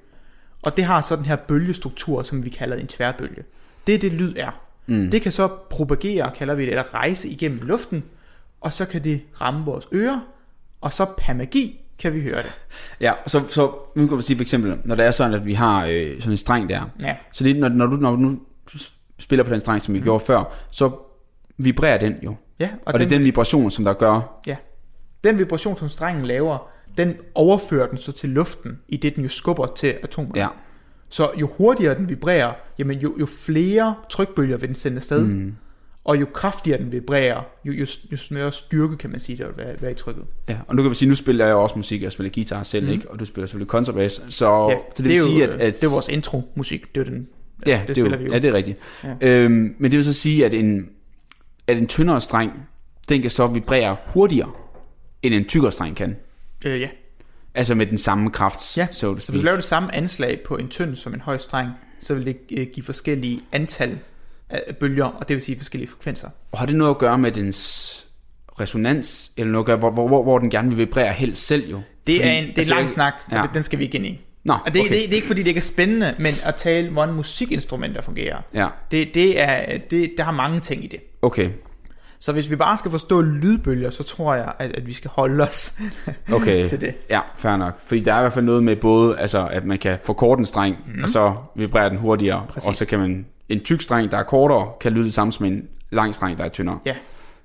[0.61, 3.43] og det har så den her bølgestruktur, som vi kalder en tværbølge.
[3.87, 4.59] Det er det lyd er.
[4.87, 5.11] Mm.
[5.11, 8.03] Det kan så propagere, kalder vi det, eller rejse igennem luften,
[8.61, 10.19] og så kan det ramme vores ører,
[10.81, 12.51] og så per magi kan vi høre det.
[12.99, 15.53] Ja, så, så nu kan man sige for eksempel, når det er sådan, at vi
[15.53, 18.39] har øh, sådan en streng der, Ja, så det, når, når, du, når du nu
[19.19, 20.03] spiller på den streng, som vi mm.
[20.03, 20.91] gjorde før, så
[21.57, 22.35] vibrerer den jo.
[22.59, 24.55] ja og, Og, og det er den vibration, som der gør, Ja.
[25.23, 29.29] Den vibration, som strengen laver, den overfører den så til luften, i det den jo
[29.29, 30.39] skubber til atomerne.
[30.41, 30.47] ja,
[31.13, 35.27] Så jo hurtigere den vibrerer, jamen jo, jo flere trykbølger vil den sende afsted.
[35.27, 35.55] Mm.
[36.03, 39.57] Og jo kraftigere den vibrerer, jo, jo, jo større styrke kan man sige, der vil
[39.57, 40.23] være, være i trykket.
[40.49, 40.57] ja.
[40.67, 42.85] Og nu kan vi sige, nu spiller jeg jo også musik, jeg spiller guitar selv,
[42.85, 42.91] mm.
[42.91, 43.11] ikke?
[43.11, 45.73] Og du spiller selvfølgelig kontrabas, så, Ja, så det, vil er jo, sige, at, at
[45.73, 46.95] det er vores intro-musik.
[46.95, 47.27] Det er den,
[47.65, 48.33] Ja, det, det, spiller er jo, vi jo.
[48.33, 48.77] ja, det er rigtigt.
[49.03, 49.15] Ja.
[49.21, 50.89] Øhm, men det vil så sige, at en,
[51.67, 52.51] at en tyndere streng,
[53.09, 54.51] den kan så vibrere hurtigere,
[55.23, 56.15] end en tykkere streng kan.
[56.65, 56.89] Øh, ja.
[57.55, 58.85] Altså med den samme kraft, ja.
[58.85, 61.69] to Så hvis du laver det samme anslag på en tynd som en høj streng,
[61.99, 63.99] så vil det øh, give forskellige antal
[64.49, 66.29] af bølger, og det vil sige forskellige frekvenser.
[66.51, 67.99] Og har det noget at gøre med dens
[68.59, 71.69] resonans, eller noget at gøre, hvor, hvor, hvor, hvor den gerne vil vibrere helst selv
[71.69, 71.81] jo?
[72.07, 73.41] Det Fordi- er en, det er en altså, lang snak, og Ja.
[73.41, 74.21] det, den skal vi ikke ind i.
[74.43, 74.89] Nå, Og det, okay.
[74.93, 78.37] det, det er ikke fordi, det ikke er spændende, men at tale, hvordan musikinstrumenter fungerer.
[78.53, 80.99] Ja, Det, det er, det, der har mange ting i det.
[81.21, 81.49] okay.
[82.23, 85.43] Så hvis vi bare skal forstå lydbølger, så tror jeg, at, at vi skal holde
[85.43, 85.79] os
[86.33, 86.67] Okay.
[86.67, 86.93] til det.
[87.09, 87.73] Ja, fair nok.
[87.85, 90.45] Fordi der er i hvert fald noget med både, altså, at man kan forkorte en
[90.45, 91.03] streng, mm.
[91.03, 92.45] og så vibrerer den hurtigere.
[92.49, 92.67] Præcis.
[92.67, 95.45] Og så kan man, en tyk streng, der er kortere, kan lyde det samme som
[95.45, 96.79] en lang streng, der er tyndere.
[96.85, 96.95] Ja.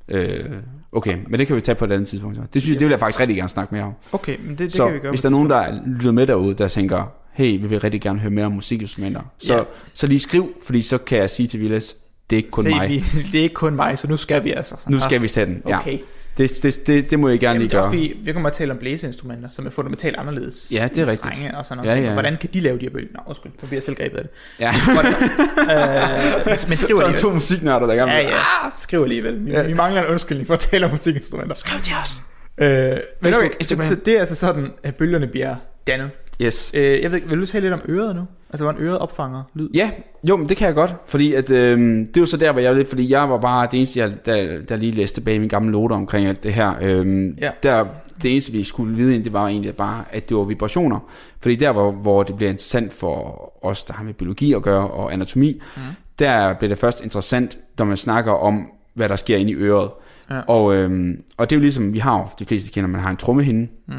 [0.08, 0.50] Øh,
[0.92, 2.36] okay, men det kan vi tage på et andet tidspunkt.
[2.36, 2.42] Så.
[2.54, 3.92] Det synes jeg, det vil jeg faktisk rigtig gerne snakke mere om.
[4.12, 5.10] Okay, men det, det så kan vi gøre.
[5.12, 8.18] hvis der er nogen, der lytter med derude, der tænker, hey, vi vil rigtig gerne
[8.18, 9.62] høre mere om musikinstrumenter, så, Ja.
[9.94, 11.96] så lige skriv, fordi så kan jeg sige til Vilas,
[12.30, 12.88] det er ikke kun Se, mig.
[12.88, 14.74] Vi, det er ikke kun mig, så nu skal vi altså.
[14.88, 15.62] Nu skal vi tage den.
[15.68, 15.78] Ja.
[15.78, 15.98] Okay.
[16.38, 18.00] Det, det, det, det må jeg gerne Jamen, lige det er også gøre.
[18.08, 20.68] fordi, vi kommer til at tale om blæseinstrumenter, som er fundamentalt anderledes.
[20.72, 21.34] Ja, det er rigtigt.
[21.34, 21.98] Strenge og sådan noget.
[22.00, 22.12] Ja, Ja.
[22.12, 23.08] Hvordan kan de lave de her bølger?
[23.14, 24.30] Nå, undskyld, nu bliver jeg selv grebet af det.
[24.60, 24.68] Ja.
[24.68, 27.18] Øh, men, men skriv Så er der alligevel.
[27.20, 28.28] to musiknørder, der gerne Ja, ja,
[28.76, 29.46] skriv alligevel.
[29.46, 29.62] Vi, Ja.
[29.66, 31.54] vi mangler en undskyldning for at tale om musikinstrumenter.
[31.54, 32.20] Skriv til os.
[32.58, 35.54] Øh, Facebook, så, så det er altså sådan, at bølgerne bliver
[35.86, 36.10] dannet.
[36.42, 36.70] Yes.
[36.74, 38.22] Øh, jeg ved, vil du tale lidt om øret nu?
[38.50, 39.68] Altså, hvordan øret opfanger lyd?
[39.74, 39.90] Ja,
[40.28, 42.60] jo, men det kan jeg godt, fordi at, øh, det er jo så der, hvor
[42.60, 45.48] jeg lidt, fordi jeg var bare det eneste, jeg, der, der lige læste i min
[45.48, 46.74] gamle noter omkring alt det her.
[46.80, 47.50] Øh, Ja.
[47.62, 47.84] der,
[48.22, 50.98] det eneste, vi skulle vide, ind, det var egentlig bare, at det var vibrationer.
[51.40, 54.90] Fordi der, hvor, hvor det bliver interessant for os, der har med biologi at gøre,
[54.90, 55.82] og anatomi, mm.
[56.18, 59.90] der bliver det først interessant, når man snakker om, hvad der sker inde i øret.
[60.30, 60.40] Ja.
[60.40, 63.10] Og, øhm, og det er jo ligesom, vi har jo, de fleste kender, man har
[63.10, 63.94] en trommehinde, Mm.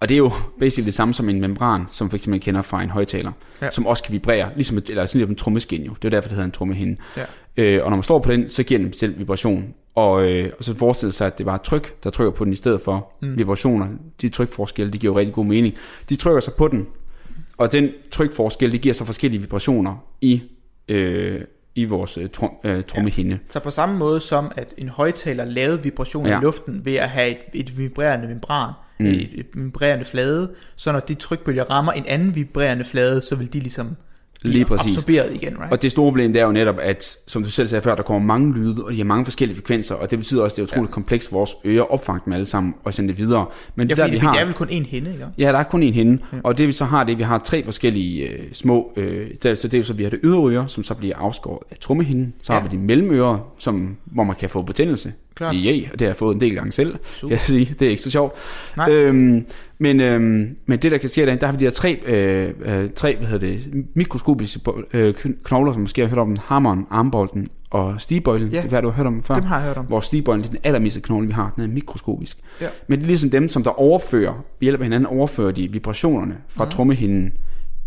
[0.00, 2.82] Og det er jo basically det samme som en membran, som for eksempel kender fra
[2.82, 3.64] en højtaler, Ja.
[3.66, 3.70] ja.
[3.70, 5.94] som også kan vibrere, ligesom et, eller sådan en trommeskin jo.
[6.02, 6.96] Det er derfor, det hedder en trommehinde.
[7.16, 7.24] Ja.
[7.56, 9.74] Øh, og når man står på den, så giver den en bestemt vibration.
[9.94, 12.56] Og, øh, og så forestille sig, at det var tryk, der trykker på den i
[12.56, 13.38] stedet for Mm.
[13.38, 13.86] vibrationer.
[14.20, 15.74] De trykforskelle, de giver jo rigtig god mening.
[16.08, 16.86] De trykker sig på den,
[17.58, 20.42] og den trykforskel, det giver så forskellige vibrationer i,
[20.88, 21.40] øh,
[21.74, 23.38] i vores øh, trum, øh, trommehinde.
[23.50, 26.34] Så på samme måde som, at en højtaler lavede vibrationer ja.
[26.34, 26.40] Ja.
[26.40, 29.06] i luften ved at have et, et vibrerende membran, mm.
[29.06, 33.52] Et, et vibrerende flade, så når de trykbølger rammer en anden vibrerende flade, så vil
[33.52, 33.96] de ligesom
[34.44, 34.96] Lige præcis.
[34.96, 35.72] absorberet igen, right?
[35.72, 38.02] Og det store problem, det er jo netop, at som du selv sagde før, der
[38.02, 40.62] kommer mange lyde, og de har mange forskellige frekvenser, og det betyder også, at det
[40.62, 40.94] er utroligt ja.
[40.94, 43.46] komplekst for vores ører at opfange dem alle sammen og sende det videre.
[43.74, 45.26] Men ja, der, vi har, det er vel kun én hende, ikke?
[45.38, 46.38] Ja, der er kun en hende, Ja.
[46.44, 49.26] og det vi så har, det er, at vi har tre forskellige øh, små, øh,
[49.42, 51.58] så så det er jo så, vi har det ydre øre, som så bliver afskåret
[51.70, 52.58] af trommehinden, så Ja.
[52.60, 55.12] har vi de mellemører, som, hvor man kan få betændelse.
[55.34, 55.56] Klart.
[55.56, 57.28] Ja, og det har jeg fået en del gange selv, Super.
[57.28, 57.74] kan jeg sige.
[57.78, 58.34] Det er ikke så sjovt.
[58.76, 58.90] Nej.
[58.90, 59.46] Øhm,
[59.78, 62.54] men, øhm, men det, der kan ske, der, der har vi de her tre, øh,
[62.64, 64.60] øh, tre hvad hedder det, mikroskopiske
[64.92, 65.14] øh,
[65.44, 68.48] knogler, som måske har hørt om, hammeren, armbolden og stigbøjlen.
[68.48, 68.62] Ja.
[68.62, 69.34] Det hvad, du har hørt om før.
[69.34, 69.84] Dem har jeg hørt om.
[69.84, 71.52] Hvor stigbøjlen er den allermindste knogle, vi har.
[71.56, 72.38] Den er mikroskopisk.
[72.60, 72.66] Ja.
[72.86, 76.36] Men det er ligesom dem, som der overfører, ved hjælp af hinanden overfører de vibrationerne
[76.48, 76.70] fra mm.
[76.70, 77.32] trommehinden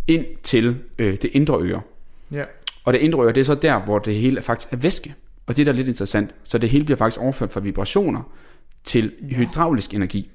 [0.08, 1.82] ind til øh, det indre øre.
[2.32, 2.43] Ja.
[2.84, 5.13] Og det indre øre, det er så der, hvor det hele faktisk er væske.
[5.47, 6.29] Og det der er lidt interessant.
[6.43, 8.21] Så det hele bliver faktisk overført fra vibrationer
[8.84, 10.29] til hydraulisk energi.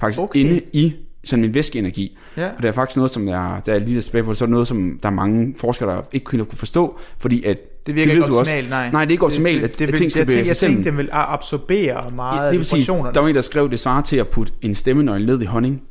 [0.00, 0.40] Faktisk Okay.
[0.40, 2.18] inde i sådan en væskeenergi.
[2.36, 2.46] Ja.
[2.56, 4.50] Og det er faktisk noget, som der, der er lige tilbage på, så er det
[4.52, 8.14] noget, som der er mange forskere, der ikke kunne kunne forstå, fordi at Det virker
[8.14, 8.90] det ikke optimalt, nej.
[8.90, 10.82] Nej, det er ikke optimalt, at, det, at vil- ting skal bevæge sig jeg tænkte,
[10.82, 10.90] selv.
[10.92, 12.72] den vil absorbere meget Lige præcis.
[12.74, 13.14] vibrationerne.
[13.14, 15.82] Der var en, der skrev, det svarer til at putte en stemmenøgle ned i honning,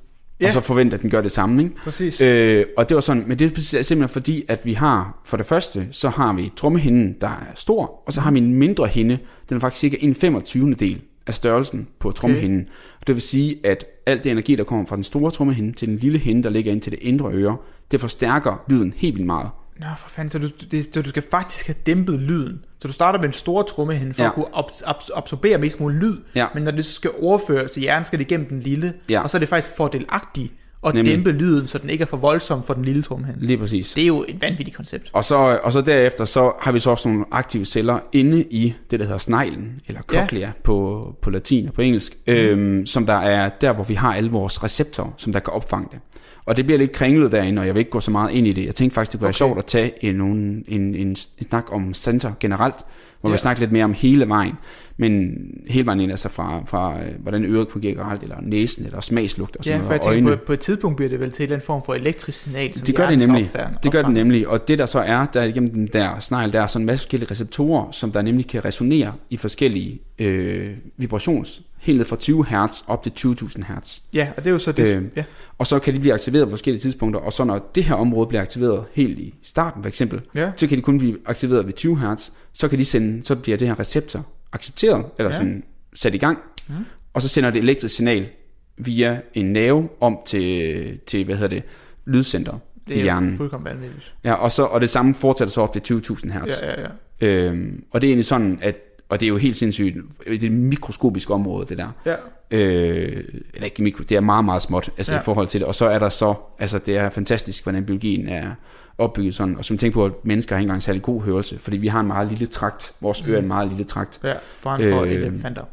[0.41, 0.47] Ja.
[0.47, 1.63] og så forvente, at den gør det samme.
[1.63, 1.75] Ikke?
[1.75, 2.21] Præcis.
[2.21, 5.45] Øh, og det var sådan, men det er simpelthen fordi, at vi har, for det
[5.45, 9.17] første, så har vi trommehinden, der er stor, og så har vi en mindre hinde,
[9.49, 10.73] den er faktisk cirka en 25.
[10.73, 12.67] del af størrelsen på trommehinden.
[13.01, 15.87] Og det vil sige, at alt det energi, der kommer fra den store trommehinde til
[15.87, 17.57] den lille hinde, der ligger ind til det indre øre,
[17.91, 19.49] det forstærker lyden helt vildt meget.
[19.79, 22.65] Nå, for fanden, så du, det, så du skal faktisk have dæmpet lyden.
[22.81, 24.27] Så du starter med en stor trommehinde for ja.
[24.27, 26.17] At kunne abs- abs- absorbere mest muligt lyd.
[26.35, 26.47] Ja.
[26.53, 28.93] Men når det så skal overføres til hjernen, skal det igennem den lille.
[29.09, 29.21] Ja.
[29.21, 30.53] Og så er det faktisk fordelagtigt
[30.85, 31.11] at Nemlig.
[31.13, 33.45] dæmpe lyden, så den ikke er for voldsom for den lille trommehinde.
[33.45, 33.93] Lige præcis.
[33.93, 35.09] Det er jo et vanvittigt koncept.
[35.13, 38.73] Og så, og så derefter, så har vi så også nogle aktive celler inde i
[38.91, 40.51] det, der hedder sneglen, eller cochlea ja.
[40.63, 42.33] på, på latin og på engelsk, mm.
[42.33, 45.87] øhm, som der er der, hvor vi har alle vores receptorer, som der kan opfange
[45.91, 45.99] det.
[46.45, 48.53] Og det bliver lidt kringlet derinde, og jeg vil ikke gå så meget ind i
[48.53, 48.65] det.
[48.65, 49.27] Jeg tænkte faktisk, det kunne Okay.
[49.27, 52.75] være sjovt at tage en, en, en, en, en snak om sensor generelt,
[53.21, 53.31] hvor Ja.
[53.31, 53.35] ja.
[53.35, 54.53] vi snakker lidt mere om hele vejen.
[54.97, 55.35] Men
[55.67, 59.55] hele vejen ind, altså fra, fra øh, hvordan øret fungerer generelt, eller næsen, eller smagslugt
[59.55, 61.31] og Ja, sådan for jeg noget, og tænker, på, på et tidspunkt bliver det vel
[61.31, 63.45] til en eller anden form for elektrisk signal, som Det gør det nemlig.
[63.55, 64.47] opfange- Det gør det nemlig.
[64.47, 67.03] Og det der så er, der igennem den der snegl, der er sådan en masse
[67.05, 72.45] forskellige receptorer, som der nemlig kan resonere i forskellige øh, vibrations, helt ned fra 20
[72.45, 73.99] Hz op til 20.000 Hz.
[74.13, 74.95] Ja, og det er jo så det.
[74.97, 75.23] Øh, ja.
[75.57, 78.27] Og så kan de blive aktiveret på forskellige tidspunkter, og så når det her område
[78.27, 80.51] bliver aktiveret helt i starten for eksempel, Ja.
[80.55, 83.57] så kan de kun blive aktiveret ved 20 Hz, så kan de sende, så bliver
[83.57, 85.35] det her receptor accepteret, eller Ja.
[85.35, 85.39] ja.
[85.41, 85.63] sådan
[85.93, 86.73] sat i gang, mm.
[87.13, 88.29] og så sender det elektrisk signal
[88.77, 91.63] via en nerve om til, til hvad hedder det,
[92.05, 92.53] lydcenter
[92.87, 93.37] Det i er hjernen.
[93.37, 94.13] fuldkommen vanvittigt.
[94.23, 96.61] Ja, og, så, og det samme fortsætter så op til 20.000 Hz.
[96.61, 96.87] Ja, ja, ja.
[97.27, 98.75] Øhm, og det er egentlig sådan, at,
[99.11, 99.97] og det er jo helt sindssygt,
[100.27, 101.87] det er et mikroskopisk område, det der.
[102.05, 102.15] ja.
[102.51, 105.19] Øh, eller ikke mikro, det er meget, meget småt, altså Ja.
[105.19, 105.67] i forhold til det.
[105.67, 108.51] Og så er der så, altså det er fantastisk, hvordan biologien er
[108.97, 109.55] opbygget sådan.
[109.57, 111.99] Og som tænker på, at mennesker har ikke engang særlig god hørelse, fordi vi har
[111.99, 112.91] en meget lille trakt.
[113.01, 114.19] Vores øre er en meget lille trakt.
[114.23, 115.63] Ja, foran for Øh, elefanter.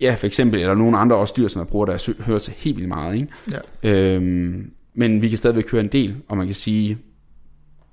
[0.00, 2.76] Ja, for eksempel, eller nogle andre også dyr, som der bruger deres hø- hørelse helt
[2.76, 3.28] vildt meget, ikke?
[3.82, 3.90] Ja.
[4.14, 6.98] Øhm, men vi kan stadigvæk høre en del, og man kan sige,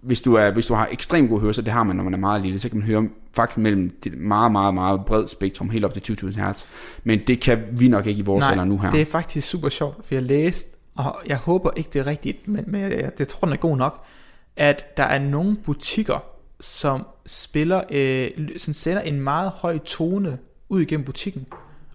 [0.01, 2.17] hvis du, er, hvis du har ekstremt god hørelse, det har man, når man er
[2.17, 5.85] meget lille, så kan man høre faktisk mellem det meget, meget, meget bred spektrum, helt
[5.85, 6.65] op til 20.000 Hz.
[7.03, 8.91] Men det kan vi nok ikke i vores alder nu her.
[8.91, 12.47] det er faktisk super sjovt, for jeg læste, og jeg håber ikke det er rigtigt,
[12.47, 14.03] men, men jeg, jeg tror den er god nok,
[14.55, 16.23] at der er nogle butikker,
[16.59, 20.37] som spiller, øh, som sender en meget høj tone
[20.69, 21.45] ud igennem butikken,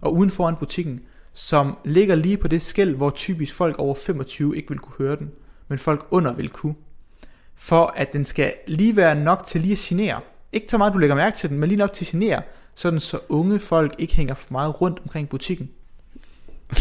[0.01, 0.99] og uden foran butikken,
[1.33, 5.15] som ligger lige på det skæld, hvor typisk folk over 25 ikke vil kunne høre
[5.15, 5.31] den,
[5.67, 6.75] men folk under vil kunne.
[7.57, 10.19] For at den skal lige være nok til lige at genere.
[10.51, 12.41] Ikke så meget, du lægger mærke til den, men lige nok til at genere,
[12.75, 15.69] sådan så unge folk ikke hænger for meget rundt omkring butikken.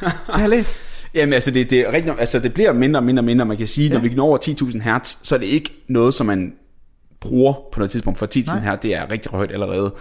[0.00, 0.80] det har jeg læst.
[1.14, 3.46] Jamen altså, det, det, er rigtig, altså, det bliver mindre og mindre og mindre.
[3.46, 3.94] Man kan sige, ja.
[3.94, 6.54] når vi når over 10.000 Hz, så er det ikke noget, som man
[7.20, 8.18] bruger på noget tidspunkt.
[8.18, 8.74] For 10.000 Nej.
[8.74, 9.94] Hz, det er rigtig højt allerede.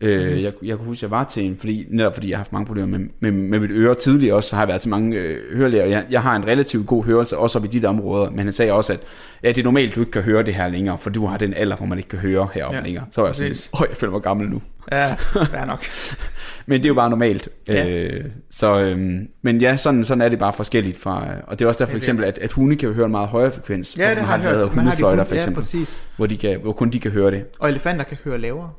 [0.00, 2.52] Øh, jeg, jeg kunne huske, jeg var til en, fordi, netop fordi jeg har haft
[2.52, 5.16] mange problemer med, med, med mit øre tidligere også, så har jeg været til mange
[5.18, 5.84] øh, hørelæger.
[5.84, 8.52] Jeg, jeg har en relativt god hørelse, også op i de der områder, men han
[8.52, 9.00] sagde også, at
[9.42, 11.54] ja, det er normalt, du ikke kan høre det her længere, for du har den
[11.54, 13.04] alder, hvor man ikke kan høre heroppe Ja, ja, længere.
[13.12, 14.62] Så var jeg sådan, åh, jeg føler mig gammel nu.
[14.92, 15.14] Ja,
[15.52, 15.84] fair nok.
[16.66, 17.48] Men det er jo bare normalt.
[17.68, 17.88] Ja.
[17.88, 21.68] Øh, så, øhm, men ja, sådan, sådan er det bare forskelligt fra, og det er
[21.68, 23.98] også derfor for eksempel, at, at hunde kan jo høre en meget højere frekvens.
[23.98, 24.76] Ja, det man har jeg det, der hedder hørt.
[24.76, 26.02] Man har de kun- for Ja, eksempel, præcis.
[26.16, 27.44] hvor, de kan, hvor kun de kan høre det.
[27.60, 28.70] Og elefanter kan høre lavere.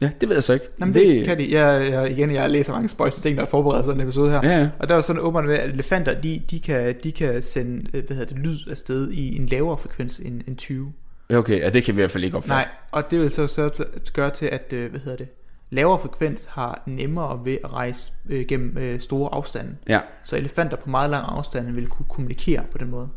[0.00, 0.66] Ja, det ved jeg så ikke.
[0.80, 1.58] Jamen, det, det kan de.
[1.58, 4.40] Jeg, jeg, igen, jeg læser mange spøjse ting, der er forberedt sådan en episode her.
[4.42, 4.68] Ja, ja.
[4.78, 8.06] Og der er sådan åbenbart med, at elefanter, de, de, kan, de kan sende øh,
[8.06, 10.92] hvad hedder det, lyd afsted i en lavere frekvens end, end 20.
[11.30, 12.54] Ja, Okay, ja, det kan vi i hvert fald ikke opfatte.
[12.54, 13.70] Nej, og det vil så sørge
[14.12, 15.28] gøre til, at øh, hvad hedder det,
[15.70, 19.76] lavere frekvens har nemmere ved at rejse øh, gennem øh, store afstande.
[19.88, 23.08] Ja, Så elefanter på meget lange afstande vil kunne kommunikere på den måde.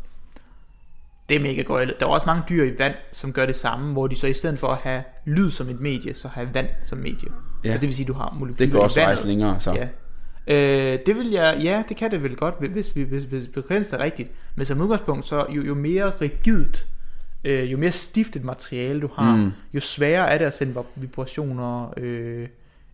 [1.28, 2.00] Det er mega gøjlet.
[2.00, 4.32] Der er også mange dyr i vand, som gør det samme, hvor de så i
[4.32, 7.14] stedet for at have lyd som et medie, så har vand som medie.
[7.22, 7.68] Ja.
[7.68, 7.72] Ja.
[7.72, 9.72] Altså, det vil sige, at du har molekyler det kan også rejse længere, så.
[9.72, 9.88] Ja.
[10.46, 14.00] Øh, det vil jeg, ja, det kan det vel godt, hvis, vi, hvis, hvis frekvensen
[14.00, 14.30] er rigtigt.
[14.56, 16.86] Men som udgangspunkt, så jo, jo mere rigidt,
[17.44, 19.52] øh, jo mere stift et materiale du har, mm.
[19.74, 22.48] jo sværere er det at sende vibrationer øh,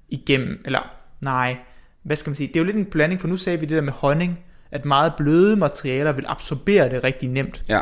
[0.09, 0.63] igennem.
[0.65, 0.81] Eller,
[1.21, 1.57] nej,
[2.03, 2.47] hvad skal man sige?
[2.47, 4.85] Det er jo lidt en blanding, for nu sagde vi det der med honning, at
[4.85, 7.65] meget bløde materialer vil absorbere det rigtig nemt.
[7.69, 7.81] Ja,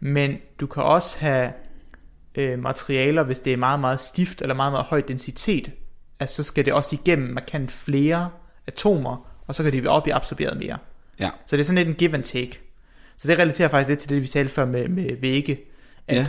[0.00, 1.52] Men du kan også have
[2.34, 5.70] øh, materialer, hvis det er meget, meget stift eller meget, meget høj densitet,
[6.20, 8.30] at så skal det også igennem markant flere
[8.66, 10.78] atomer, og så kan de være op i absorberet mere.
[11.20, 12.60] ja, Så det er sådan lidt en give and take.
[13.16, 15.60] Så det relaterer faktisk lidt til det, vi talte før med, med vægge,
[16.08, 16.20] at Ja.
[16.20, 16.26] ja.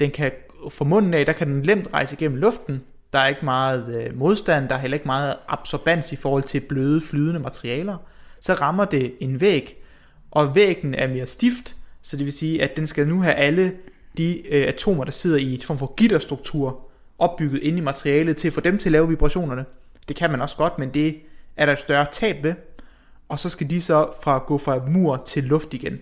[0.00, 0.32] den kan,
[0.70, 4.18] fra munden af, der kan den nemt rejse igennem luften, der er ikke meget øh,
[4.18, 7.96] modstand, der er heller ikke meget absorbans i forhold til bløde, flydende materialer.
[8.40, 9.84] Så rammer det en væg,
[10.30, 13.72] og væggen er mere stift, så det vil sige, at den skal nu have alle
[14.18, 16.80] de øh, atomer, der sidder i et form for gitterstruktur,
[17.18, 19.64] opbygget inde i materialet, til at få dem til at lave vibrationerne.
[20.08, 21.16] Det kan man også godt, men det
[21.56, 22.54] er der et større tab ved.
[23.28, 25.98] Og så skal de så fra gå fra mur til luft igen.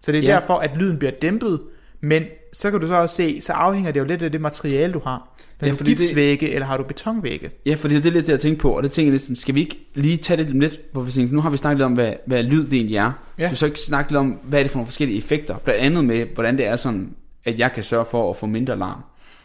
[0.00, 0.28] Så det er Ja.
[0.34, 1.60] derfor, at lyden bliver dæmpet,
[2.00, 2.22] men
[2.52, 5.00] så kan du så også se, så afhænger det jo lidt af det materiale, du
[5.04, 5.30] har.
[5.60, 7.50] Har Ja, du fordi det- gipsvægge, eller har du betonvægge?
[7.66, 9.54] ja, fordi det er lidt det, jeg tænker på, og det tænker jeg lidt skal
[9.54, 11.84] vi ikke lige tage det lidt, hvor vi tænker, for nu har vi snakket lidt
[11.86, 13.12] om, hvad, hvad lyd det egentlig er.
[13.38, 13.42] Ja.
[13.42, 15.80] Skal vi så ikke snakke lidt om, hvad er det for nogle forskellige effekter, blandt
[15.80, 19.02] andet med, hvordan det er sådan, at jeg kan sørge for at få mindre larm.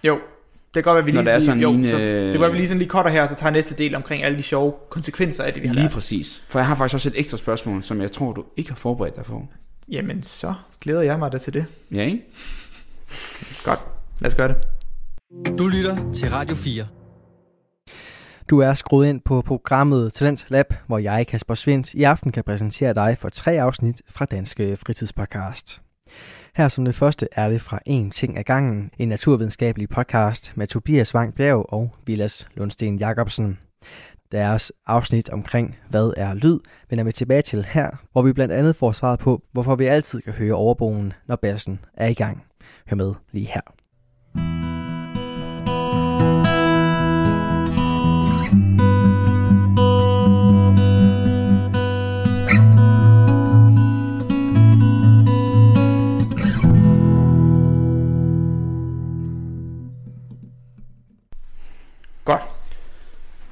[0.07, 0.13] Jo,
[0.73, 2.57] det kan godt være, vi lige, er sådan jo, en, så, det kan være, vi
[2.57, 5.43] lige sådan lige cutter her, og så tager næste del omkring alle de sjove konsekvenser
[5.43, 5.91] af det, vi har Lige lært.
[5.91, 6.43] præcis.
[6.47, 9.15] For jeg har faktisk også et ekstra spørgsmål, som jeg tror, du ikke har forberedt
[9.15, 9.47] dig på.
[9.91, 11.65] Jamen, så glæder jeg mig da til det.
[11.91, 12.23] Ja, ikke?
[13.63, 13.79] Godt,
[14.19, 14.57] lad os gøre det.
[15.59, 16.85] Du lytter til Radio 4.
[18.49, 22.43] Du er skruet ind på programmet Talent Lab, hvor jeg, Kasper Svendt, i aften kan
[22.43, 25.81] præsentere dig for tre afsnit fra Danske Fritidspodcast.
[26.59, 30.67] Her som det første er det fra En ting af gangen, en naturvidenskabelig podcast med
[30.67, 33.59] Tobias Wang Bjerg og Vilas Lundsten Jacobsen.
[34.31, 38.75] Deres afsnit omkring, hvad er lyd, vender vi tilbage til her, hvor vi blandt andet
[38.75, 42.43] får svaret på, hvorfor vi altid kan høre overboen, når bassen er i gang.
[42.89, 43.78] Hør med lige her.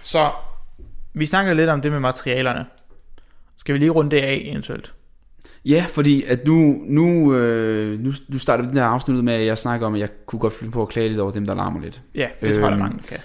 [0.07, 0.31] Så,
[1.13, 2.65] vi snakkede lidt om det med materialerne.
[3.57, 4.93] Skal vi lige runde det af eventuelt?
[5.65, 9.45] Ja, fordi at nu, nu, øh, nu, nu starter vi den her afsnit med, at
[9.45, 11.55] jeg snakker om, at jeg kunne godt finde på at klage lidt over dem, der
[11.55, 12.01] larmer lidt.
[12.15, 13.17] Ja, det tror jeg, Øhm, mange, kan.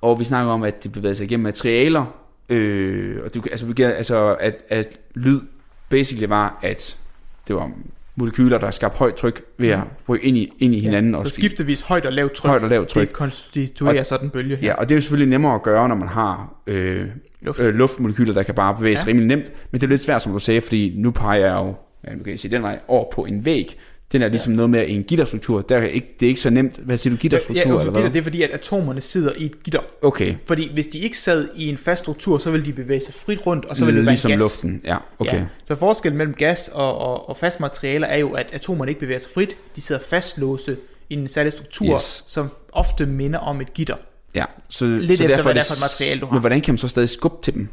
[0.00, 2.04] Og vi snakker om, at det bevæger sig igennem materialer,
[2.48, 5.40] øh, og du, altså, altså at, at lyd
[5.88, 6.98] basically var, at
[7.48, 7.70] det var
[8.16, 11.12] molekyler, der skabte højt tryk ved at rykke ind i, ind i hinanden.
[11.12, 12.48] Så og skiftevis højt og lavt tryk.
[12.48, 13.08] Højt og lavt tryk.
[13.08, 14.66] Det konstituerer sådan en bølge her.
[14.68, 17.06] Ja, og det er jo selvfølgelig nemmere at gøre, når man har øh,
[17.42, 17.60] Luft.
[17.60, 19.10] øh, luftmolekyler, der kan bare bevæge sig Ja.
[19.10, 19.52] rimelig nemt.
[19.70, 21.74] Men det er lidt svært, som du sagde, fordi nu peger jeg jo,
[22.06, 23.76] ja, nu kan jeg sige den vej, over på en væg.
[24.14, 25.60] Den er ligesom noget med en gitterstruktur.
[25.60, 26.76] Der er ikke, det er ikke så nemt.
[26.76, 27.56] Hvad siger du, gitterstruktur?
[27.56, 29.80] Ja, eller altså, gitter, det er fordi, at atomerne sidder i et gitter.
[30.02, 30.34] Okay.
[30.46, 33.46] Fordi hvis de ikke sad i en fast struktur, så ville de bevæge sig frit
[33.46, 34.40] rundt, og så ville det være ligesom gas.
[34.40, 34.80] luften.
[34.84, 35.34] Ja, okay.
[35.36, 35.44] Ja.
[35.64, 39.18] Så forskellen mellem gas og, og, og fast materialer er jo, at atomerne ikke bevæger
[39.18, 39.56] sig frit.
[39.76, 40.76] De sidder fastlåste
[41.10, 42.24] i en særlig struktur, Yes.
[42.26, 43.96] som ofte minder om et gitter.
[44.34, 46.32] Ja, så, Lidt så efter, derfor hvad er det er for et materiale, du har.
[46.32, 47.68] Men hvordan kan man så stadig skubbe til dem?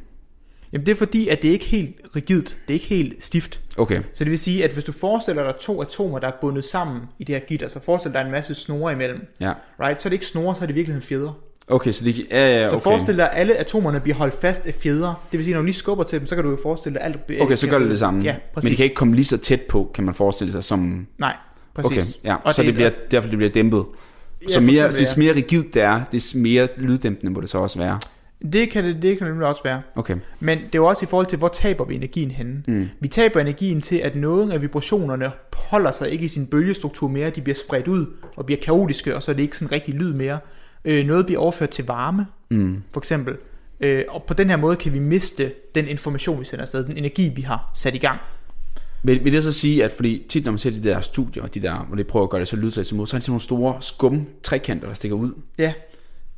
[0.73, 2.57] Jamen det er fordi, at det er ikke helt rigidt.
[2.67, 3.61] Det er ikke helt stift.
[3.77, 4.01] Okay.
[4.13, 7.01] Så det vil sige, at hvis du forestiller dig to atomer, der er bundet sammen
[7.19, 9.27] i det her gitter, så forestil dig en masse snore imellem.
[9.41, 9.53] Ja.
[9.79, 10.01] Right?
[10.01, 11.31] Så er det ikke snore, så er det i virkeligheden fjeder.
[11.67, 12.83] Okay, så de, ja, ja, Så okay.
[12.83, 15.27] forestil dig, at alle atomerne bliver holdt fast af fjeder.
[15.31, 17.01] Det vil sige, når du lige skubber til dem, så kan du jo forestille dig,
[17.01, 17.43] at alt bliver...
[17.43, 18.23] Okay, så gør det det samme.
[18.23, 18.65] Ja, præcis.
[18.65, 21.07] Men de kan ikke komme lige så tæt på, kan man forestille sig, som...
[21.17, 21.35] Nej,
[21.75, 21.91] præcis.
[21.91, 22.35] Okay, ja.
[22.43, 23.85] Og så det, bliver, derfor det bliver dæmpet.
[24.43, 27.79] Ja, så mere, des mere rigidt det er, des mere lyddæmpende må det så også
[27.79, 27.99] være.
[28.53, 29.81] Det kan det, det kan det nemlig også være.
[29.95, 30.15] Okay.
[30.39, 32.63] Men det er jo også i forhold til, hvor taber vi energien henne.
[32.67, 32.89] Mm.
[32.99, 37.29] Vi taber energien til, at nogle af vibrationerne holder sig ikke i sin bølgestruktur mere.
[37.29, 40.13] De bliver spredt ud og bliver kaotiske, og så er det ikke sådan rigtig lyd
[40.13, 40.39] mere.
[40.85, 42.83] Øh, noget bliver overført til varme, Mm.
[42.93, 43.35] for eksempel.
[43.79, 46.97] Øh, og på den her måde kan vi miste den information, vi sender afsted, den
[46.97, 48.19] energi, vi har sat i gang.
[49.03, 51.59] Vil, vil det så sige, at fordi tit når man ser de der studier, de
[51.61, 53.31] der, hvor de prøver at gøre det så lydtræt som muligt, så er det sådan
[53.31, 55.31] nogle store skum trekanter, der stikker ud.
[55.57, 55.73] Ja,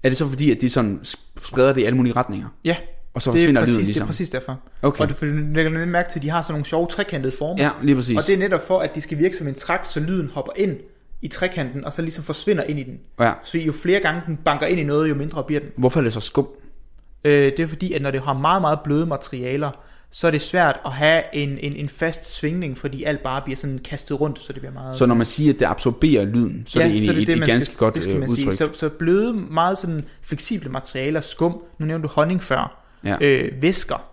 [0.04, 1.00] Er det så fordi, at de sådan
[1.42, 2.48] spreder det i alle mulige retninger?
[2.66, 2.76] ja
[3.14, 4.08] Og så det, er forsvinder præcis, lyden det er ligesom?
[4.08, 4.60] præcis derfor.
[4.82, 5.02] Okay.
[5.02, 7.34] Og det, for du lægger nemlig mærke til, at de har sådan nogle sjove trekantede
[7.38, 7.64] former.
[7.64, 8.18] Ja, lige præcis.
[8.18, 10.52] Og det er netop for, at de skal virke som en trakt, så lyden hopper
[10.56, 10.78] ind
[11.22, 13.00] i trekanten, og så ligesom forsvinder ind i den.
[13.20, 13.34] Ja.
[13.44, 15.70] Så jo flere gange den banker ind i noget, jo mindre bliver den.
[15.78, 16.48] Hvorfor er det så skum?
[17.24, 19.72] Øh, det er fordi, at når det har meget, meget bløde materialer,
[20.16, 23.58] så er det svært at have en, en, en fast svingning, fordi alt bare bliver
[23.58, 24.98] sådan kastet rundt, så det bliver meget...
[24.98, 27.40] Så når man siger, at det absorberer lyden, så ja, er det egentlig et, et
[27.40, 28.44] man ganske skal, godt det skal øh, man udtryk.
[28.44, 28.58] sige.
[28.58, 33.16] Så, så bløde, meget sådan fleksible materialer, skum, nu nævnte du honning før, Ja.
[33.22, 34.04] øh, væsker,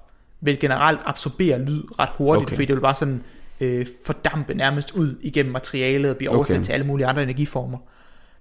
[0.40, 2.46] vil generelt absorbere lyd ret hurtigt, Okay.
[2.46, 2.54] okay.
[2.54, 3.22] fordi det vil bare sådan
[3.60, 6.36] øh, fordampe nærmest ud igennem materialet og blive Okay.
[6.36, 7.78] oversat til alle mulige andre energiformer.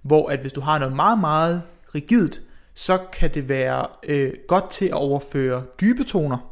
[0.02, 1.62] Hvor at hvis du har noget meget, meget
[1.94, 2.40] rigidt,
[2.74, 6.49] så kan det være øh, godt til at overføre dybe toner,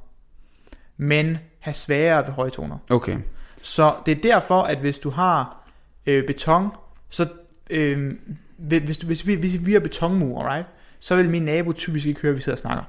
[0.99, 2.79] men have sværere ved høje toner.
[2.91, 3.17] Okay.
[3.63, 5.69] Så det er derfor, at hvis du har
[6.07, 6.69] øh, beton,
[7.11, 7.27] så
[7.71, 8.13] øh,
[8.59, 10.67] hvis, du, hvis, vi, hvis vi har betonmur, right,
[11.01, 12.83] så vil min nabo typisk ikke høre, at vi sidder og snakker.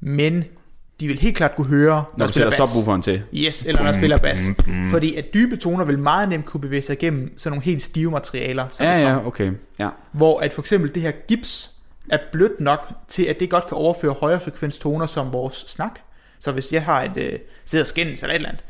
[0.00, 0.44] Men
[1.00, 3.22] de vil helt klart kunne høre, Når du sætter subwooferen til.
[3.34, 4.40] Yes, eller når jeg spiller bas.
[4.90, 8.10] Fordi at dybe toner vil meget nemt kunne bevæge sig igennem sådan nogle helt stive
[8.10, 9.08] materialer, som Ja, beton.
[9.08, 9.52] ja, okay.
[9.78, 9.88] Ja.
[10.12, 11.70] Hvor at for eksempel det her gips
[12.10, 15.98] er blødt nok til, at det godt kan overføre højere frekvens toner som vores snak.
[16.38, 17.32] Så hvis jeg har et øh,
[17.64, 18.62] sidder og skændes eller et eller andet,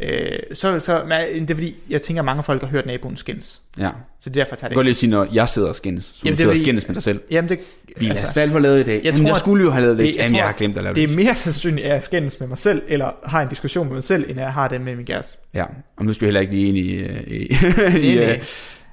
[0.00, 3.16] øh, så, så men det er fordi, jeg tænker, at mange folk har hørt naboen
[3.16, 3.60] skændes.
[3.78, 3.90] ja.
[4.20, 5.76] Så det er derfor, jeg tager Jeg det godt lige sige, når jeg sidder og
[5.76, 7.20] skændes, så Jamen, du er sidder og fordi- skændes med dig selv.
[7.30, 7.58] Jamen det,
[7.96, 8.94] Vi altså, hvad har lavet i dag?
[8.94, 10.06] jeg Jamen, tror, jeg at skulle jo have lavet det.
[10.06, 11.12] det- jeg Jamen, jeg har glemt at lave det det.
[11.14, 14.02] er mere sandsynligt, at jeg skændes med mig selv, eller har en diskussion med mig
[14.04, 15.36] selv, end at jeg har det med min kæreste.
[15.54, 15.64] Ja,
[15.96, 16.92] og nu skal vi heller ikke lige ind i...
[16.94, 17.36] øh, i,
[18.12, 18.40] i nej.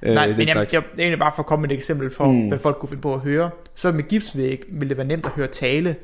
[0.02, 2.10] øh, Nej, den men jeg, jeg, er egentlig bare for at komme med et eksempel
[2.10, 2.48] for, Mm.
[2.48, 3.50] hvad folk kunne finde på at høre.
[3.74, 5.96] Så med gipsvæg vil det være nemt at høre tale,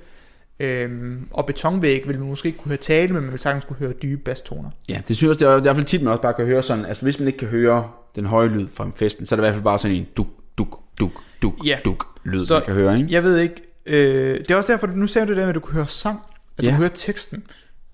[0.60, 3.76] øhm, og betonvæg vil man måske ikke kunne høre tale, men man vil sagtens kunne
[3.76, 4.70] høre dybe basstoner.
[4.88, 6.62] Ja, det synes jeg, det er i hvert fald tit, man også bare kan høre
[6.62, 9.42] sådan, altså hvis man ikke kan høre den høje lyd fra festen, så er det
[9.42, 11.78] i hvert fald bare sådan en duk, duk, duk, duk, Ja.
[11.84, 13.12] duk lyd, Så- man kan høre, ikke?
[13.12, 13.54] Jeg ved ikke,
[13.86, 15.88] øh, det er også derfor, nu sagde du det der med, at du kunne høre
[15.88, 16.20] sang,
[16.58, 16.68] at Ja.
[16.68, 17.42] du kunne høre teksten.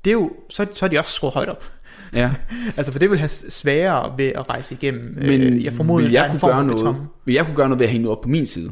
[0.04, 1.70] Det er jo, så, så er de også skruet højt op.
[2.14, 2.30] Ja,
[2.76, 5.14] Altså, for det vil have sværere ved at rejse igennem.
[5.22, 7.06] men øh, jeg formoder, vil jeg en kunne gøre noget, beton.
[7.24, 8.70] vil jeg kunne gøre noget ved at hænge noget op på min side?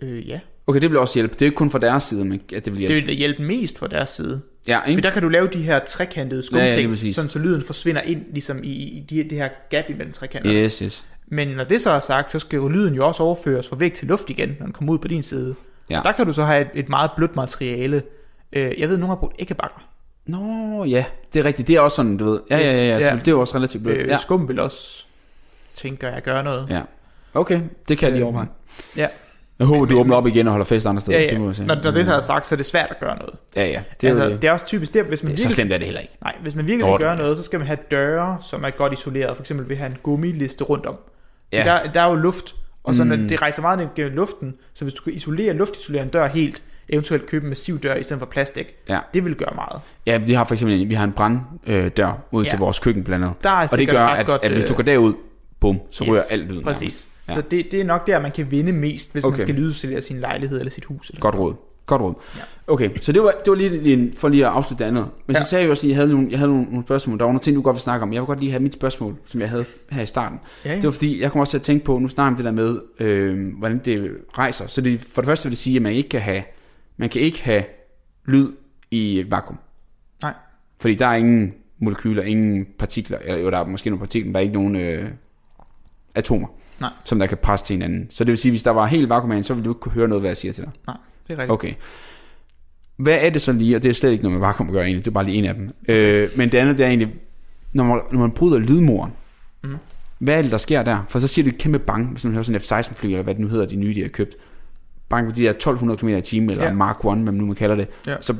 [0.00, 1.32] Øh, ja, Okay, det vil også hjælpe.
[1.34, 3.06] Det er ikke kun fra deres side, men at det vil det hjælpe.
[3.06, 4.40] vil hjælpe mest fra deres side.
[4.68, 5.02] Ja, For ikke?
[5.02, 7.16] der kan du lave de her trekantede Ja, ja, skumting, præcis.
[7.16, 10.56] sådan så lyden forsvinder ind ligesom i, i de, det her gap imellem trekanterne.
[10.58, 11.06] Yes, yes.
[11.26, 13.92] Men når det så er sagt, så skal jo lyden jo også overføres fra væg
[13.92, 15.54] til luft igen, når den kommer ud på din side.
[15.90, 16.00] Ja.
[16.04, 18.02] Der kan du så have et, et meget blødt materiale.
[18.52, 19.88] Øh, jeg ved, nogen har brugt æggebakker.
[20.26, 21.68] Nå, ja, det er rigtigt.
[21.68, 22.40] Det er også sådan, du ved.
[22.50, 23.14] Ja, ja, ja, ja, Ja.
[23.16, 23.98] det er jo også relativt blødt.
[23.98, 24.16] Øh, Ja.
[24.16, 25.04] Skum vil også,
[25.74, 26.66] tænker jeg, gøre noget.
[26.70, 26.82] ja.
[27.34, 28.48] Okay, det kan jeg lige Øh, overveje.
[28.96, 29.06] ja.
[29.58, 31.18] Jeg håber, Men- du åbner op igen og holder fest andre steder.
[31.18, 31.30] Ja, ja.
[31.30, 31.66] Det må jeg sige.
[31.66, 33.34] Når, når det så er sagt, så er det svært at gøre noget.
[33.56, 33.82] Ja, ja.
[34.00, 34.42] Det er, altså, det.
[34.42, 36.00] det er også typisk det, hvis man det er så virkelig, slemt er det heller
[36.00, 36.16] ikke.
[36.22, 38.92] nej, hvis man virkelig skal gøre noget, så skal man have døre, som er godt
[38.92, 39.36] isoleret.
[39.36, 40.94] For eksempel vil have en gummiliste rundt om.
[41.52, 41.64] Ja.
[41.64, 42.54] Der, der er jo luft,
[42.84, 43.28] og så Mm.
[43.28, 46.62] det rejser meget ned gennem luften, så hvis du kan isolere, luftisolere en dør helt,
[46.88, 48.98] eventuelt købe en massiv dør i stedet for plastik, Ja.
[49.14, 49.80] det vil gøre meget.
[50.06, 52.50] Ja, vi har for eksempel en, vi har en branddør øh, ud Ja.
[52.50, 53.36] til vores køkken blandt andet.
[53.44, 55.14] Der er Og det gør, at, godt, at hvis du øh, går derud,
[55.60, 56.64] bum, så yes, rører alt lyden.
[56.64, 56.80] Præcis.
[56.82, 57.08] nærmest.
[57.28, 57.34] Ja.
[57.34, 59.36] Så det, det er nok der, man kan vinde mest, hvis okay.
[59.38, 61.10] Man skal lydisolere sin lejlighed eller sit hus.
[61.10, 61.54] Eller Godt råd.
[61.86, 62.14] Godt råd.
[62.36, 62.40] Ja.
[62.66, 65.08] Okay, så det var, det var lige en, for lige at afslutte det andet.
[65.26, 65.42] Men Ja.
[65.42, 67.18] så sagde jeg også, at jeg havde nogle, jeg havde nogle, nogle spørgsmål.
[67.18, 68.12] Der var nogle ting, du godt vil snakke om.
[68.12, 70.38] Jeg vil godt lige have mit spørgsmål, som jeg havde her i starten.
[70.64, 70.76] Ja, ja.
[70.76, 72.50] Det var fordi, jeg kom også til at tænke på, nu snakker om det der
[72.50, 74.66] med, øh, hvordan det rejser.
[74.66, 76.42] Så det, for det første vil det sige, at man ikke kan have,
[76.96, 77.64] man kan ikke have
[78.26, 78.52] lyd
[78.90, 79.58] i vakuum.
[80.22, 80.34] Nej.
[80.80, 84.34] Fordi der er ingen molekyler, ingen partikler, eller jo, der er måske nogle partikler, men
[84.34, 85.08] der er ikke nogen øh,
[86.14, 86.46] atomer,
[86.80, 86.90] Nej.
[87.04, 88.06] som der kan presse til hinanden.
[88.10, 90.08] Så det vil sige, hvis der var helt vakuum så ville du ikke kunne høre
[90.08, 90.72] noget, hvad jeg siger til dig.
[90.86, 90.96] Nej,
[91.28, 91.50] det er rigtigt.
[91.50, 91.74] Okay.
[92.96, 94.84] Hvad er det så lige, og det er slet ikke noget med vakuum at gøre
[94.84, 95.70] egentlig, det er bare lige en af dem.
[95.88, 97.14] Øh, men det andet, det er egentlig,
[97.72, 99.12] når man, når man bryder lydmuren,
[99.62, 99.76] Mhm.
[100.18, 101.04] hvad er det, der sker der?
[101.08, 103.22] For så siger det et kæmpe bang, hvis man hører sådan en F-16 fly, eller
[103.22, 104.34] hvad det nu hedder, de nye, de har købt.
[105.08, 106.72] Bang på de der 1200 km i timen, eller Ja.
[106.72, 107.88] Mark 1, hvad man nu man kalder det.
[108.06, 108.16] Ja.
[108.20, 108.34] Så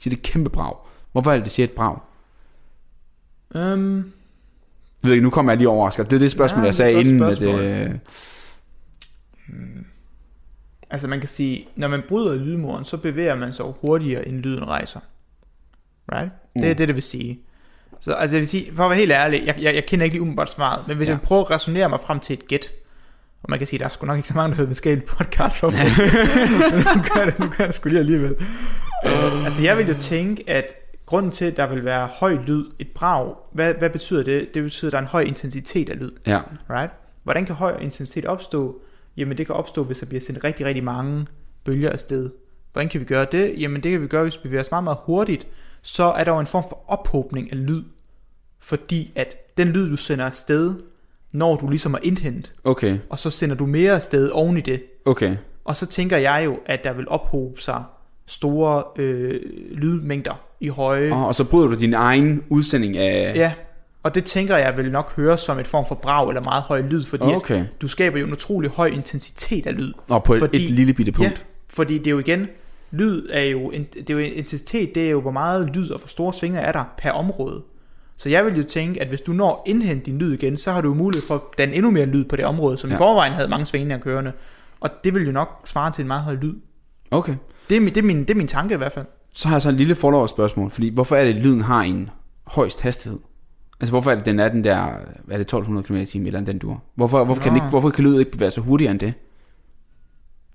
[0.00, 0.74] siger det et kæmpe brag.
[1.12, 1.96] Hvorfor er det, det siger et brag?
[3.54, 4.12] Øhm,
[5.04, 6.10] Jeg ved ikke, nu kommer jeg lige overrasket.
[6.10, 7.18] Det er det spørgsmål, Ja, jeg sagde inden.
[7.18, 7.60] godt At, spørgsmål.
[7.64, 7.90] øh,
[10.90, 14.68] altså man kan sige, når man bryder lydmuren, så bevæger man sig hurtigere, end lyden
[14.68, 15.00] rejser.
[16.12, 16.30] Right?
[16.54, 16.76] Det er Mm.
[16.76, 17.40] det, det vil sige.
[18.00, 20.14] Så altså jeg vil sige, for at være helt ærlig, jeg, jeg, jeg kender ikke
[20.14, 21.12] lige umiddelbart svaret, men hvis ja.
[21.12, 22.72] jeg prøver at resonere mig frem til et gæt,
[23.42, 25.58] og man kan sige, der er sgu nok ikke så mange, der hører videnskabelig podcast
[25.60, 25.80] for men
[26.96, 28.34] nu gør det, nu gør det sgu lige alligevel.
[29.04, 30.74] Uh, altså jeg vil jo tænke, at
[31.06, 34.48] grunden til, at der vil være høj lyd, et brag, hvad, hvad betyder det?
[34.54, 36.10] Det betyder, at der er en høj intensitet af lyd.
[36.26, 36.40] ja.
[36.70, 36.92] Right?
[37.22, 38.80] Hvordan kan høj intensitet opstå?
[39.16, 41.26] Jamen det kan opstå, hvis der bliver sendt rigtig, rigtig mange
[41.64, 42.30] bølger afsted.
[42.72, 43.54] Hvordan kan vi gøre det?
[43.60, 45.46] Jamen det kan vi gøre, hvis vi bevæger os meget, meget hurtigt.
[45.82, 47.82] Så er der jo en form for ophobning af lyd.
[48.60, 50.74] Fordi at den lyd, du sender afsted,
[51.32, 54.82] når du ligesom er indhentet, Okay, og så sender du mere afsted oven i det.
[55.04, 55.36] okay.
[55.64, 57.84] Og så tænker jeg jo, at der vil ophobe sig
[58.26, 59.40] store øh,
[59.70, 61.12] lydmængder i høje.
[61.12, 63.32] Og, og så bryder du din egen udsending af...
[63.36, 63.52] Ja,
[64.02, 66.80] og det tænker jeg vil nok høre som et form for brag eller meget høj
[66.80, 67.64] lyd, fordi at Okay.
[67.80, 69.92] du skaber jo en utrolig høj intensitet af lyd.
[70.08, 71.30] Og på et, Fordi- et lille bitte punkt.
[71.32, 72.46] Ja, fordi det er jo igen,
[72.90, 75.98] lyd er jo, en- det er jo intensitet, det er jo hvor meget lyd og
[75.98, 77.62] hvor store svinger er der per område.
[78.16, 80.72] Så jeg vil jo tænke, at hvis du når at indhente din lyd igen, så
[80.72, 82.94] har du jo mulighed for at danne endnu mere lyd på det område, som ja.
[82.94, 82.96] Ja.
[82.96, 84.32] i forvejen havde mange svingninger kørende.
[84.80, 86.54] Og det vil jo nok svare til en meget høj lyd.
[87.10, 87.34] Okay.
[87.70, 89.04] Det er, min, det, er min, det er min tanke i hvert fald.
[89.34, 91.80] Så har jeg så en lille follow spørgsmål, fordi hvorfor er det, at lyden har
[91.82, 92.10] en
[92.46, 93.18] højst hastighed?
[93.80, 94.76] Altså hvorfor er det, den er den der,
[95.24, 96.82] hvad er det, 1200 km i eller den dur?
[96.94, 97.64] Hvorfor, hvorfor, kan den Nå.
[97.64, 99.14] ikke, hvorfor kan lyden ikke bevæge sig hurtigere end det?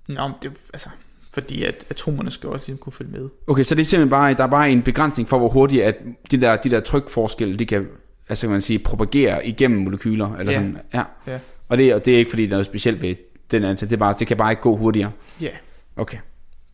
[0.08, 0.90] Nå, men det er altså,
[1.34, 3.30] fordi at atomerne skal også ligesom kunne følge med.
[3.48, 5.96] Okay, så det er simpelthen bare, der er bare en begrænsning for, hvor hurtigt at
[6.32, 7.88] de der, de der trykforskelle, de kan,
[8.30, 10.58] altså kan man sige, propagere igennem molekyler, eller Ja.
[10.58, 11.04] sådan, ja.
[11.28, 11.40] Ja.
[11.70, 13.16] Og det, og det er ikke fordi, der er noget specielt ved
[13.52, 15.12] den antal, det, er bare, det kan bare ikke gå hurtigere.
[15.42, 15.48] Ja.
[15.96, 16.18] Okay.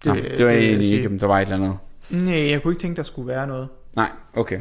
[0.04, 1.78] Det, Det, Nå, det var vil jeg egentlig ikke, om der var et eller andet.
[2.10, 3.68] Nej, jeg kunne ikke tænke, der skulle være noget.
[3.96, 4.60] Nej, okay.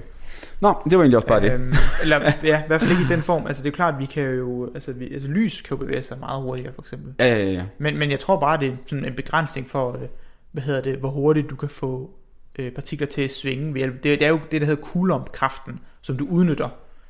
[0.61, 1.53] Nå, det var egentlig også bare det.
[1.53, 1.72] Øhm,
[2.03, 3.47] eller ja, i hvert fald ikke i den form.
[3.47, 6.03] Altså det er klart, at vi kan jo, altså, vi, altså lys kan jo bevæge
[6.03, 7.14] sig meget hurtigere for eksempel.
[7.18, 7.62] Ja, ja, ja.
[7.78, 10.09] Men, men jeg tror bare, det er sådan en begrænsning for, øh,
[10.53, 12.11] hvad hedder det, hvor hurtigt du kan få
[12.59, 13.95] øh, partikler til at svinge ved hjælp.
[13.95, 16.68] Det, det er jo det, der hedder Coulomb-kraften, som du udnytter.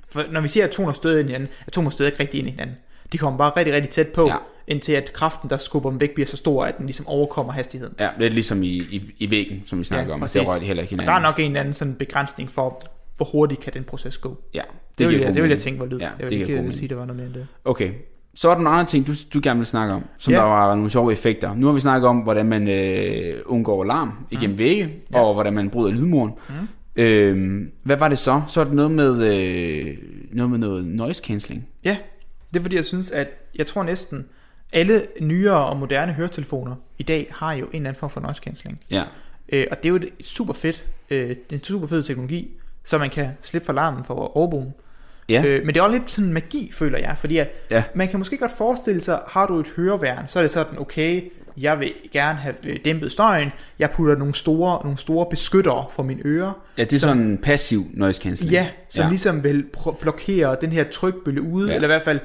[0.09, 2.49] For når vi siger, at atomer støder ind i hinanden, atomer støder ikke rigtig ind
[2.49, 2.77] i hinanden.
[3.15, 4.35] De kommer bare rigtig, rigtig tæt på, Ja.
[4.69, 7.95] indtil at kraften, der skubber dem væk, bliver så stor, at den ligesom overkommer hastigheden.
[8.01, 10.21] Ja, lidt ligesom i, i, i væggen, som vi snakker Ja, om.
[10.21, 10.41] og præcis.
[10.43, 11.09] Der rører de heller ikke Og hinanden.
[11.15, 12.83] der er nok en eller anden sådan begrænsning for,
[13.17, 14.37] hvor hurtigt kan den proces gå.
[14.55, 15.99] Ja, Det, det, vil, jeg, det vil jeg tænke var lyd.
[15.99, 16.75] Ja, jeg det vil god ikke mening.
[16.75, 17.47] sige, der var noget mere end det.
[17.65, 17.91] Okay,
[18.35, 20.39] så er der nogle andre ting, du, du gerne vil snakke om, som Ja.
[20.39, 21.55] der var nogle sjove effekter.
[21.55, 24.59] Nu har vi snakket om, hvordan man øh, undgår larm igennem mm.
[24.59, 26.33] vægge, og hvordan man bryder lydmuren.
[26.49, 26.55] Mm.
[26.97, 28.43] Øhm, hvad var det så?
[28.49, 29.87] Så er det noget med, øh,
[30.33, 31.67] noget med noget noise cancelling.
[31.85, 31.97] Ja,
[32.55, 34.27] det er fordi, jeg synes, at jeg tror næsten,
[34.73, 38.41] alle nyere og moderne høretelefoner i dag har jo en eller anden form for noise
[38.45, 38.81] cancelling.
[38.91, 39.03] Ja.
[39.49, 42.51] Øh, og det er jo et super fedt, øh, det er en super fed teknologi,
[42.85, 44.75] så man kan slippe for larmen for overboen.
[45.29, 45.43] Ja.
[45.47, 47.85] Øh, men det er også lidt sådan magi, føler jeg, fordi at Ja.
[47.95, 51.23] man kan måske godt forestille sig, har du et høreværn, så er det sådan, okay,
[51.57, 56.03] jeg vil gerne have øh, dæmpet støjen, jeg putter nogle store, nogle store beskyttere for
[56.03, 58.53] mine ører, ja, det er Så- sådan en passiv noise cancelling.
[58.53, 59.09] Ja, som Ja.
[59.09, 59.65] ligesom vil
[60.01, 61.75] blokere den her trykbølge ude, ja.
[61.75, 62.21] eller i hvert fald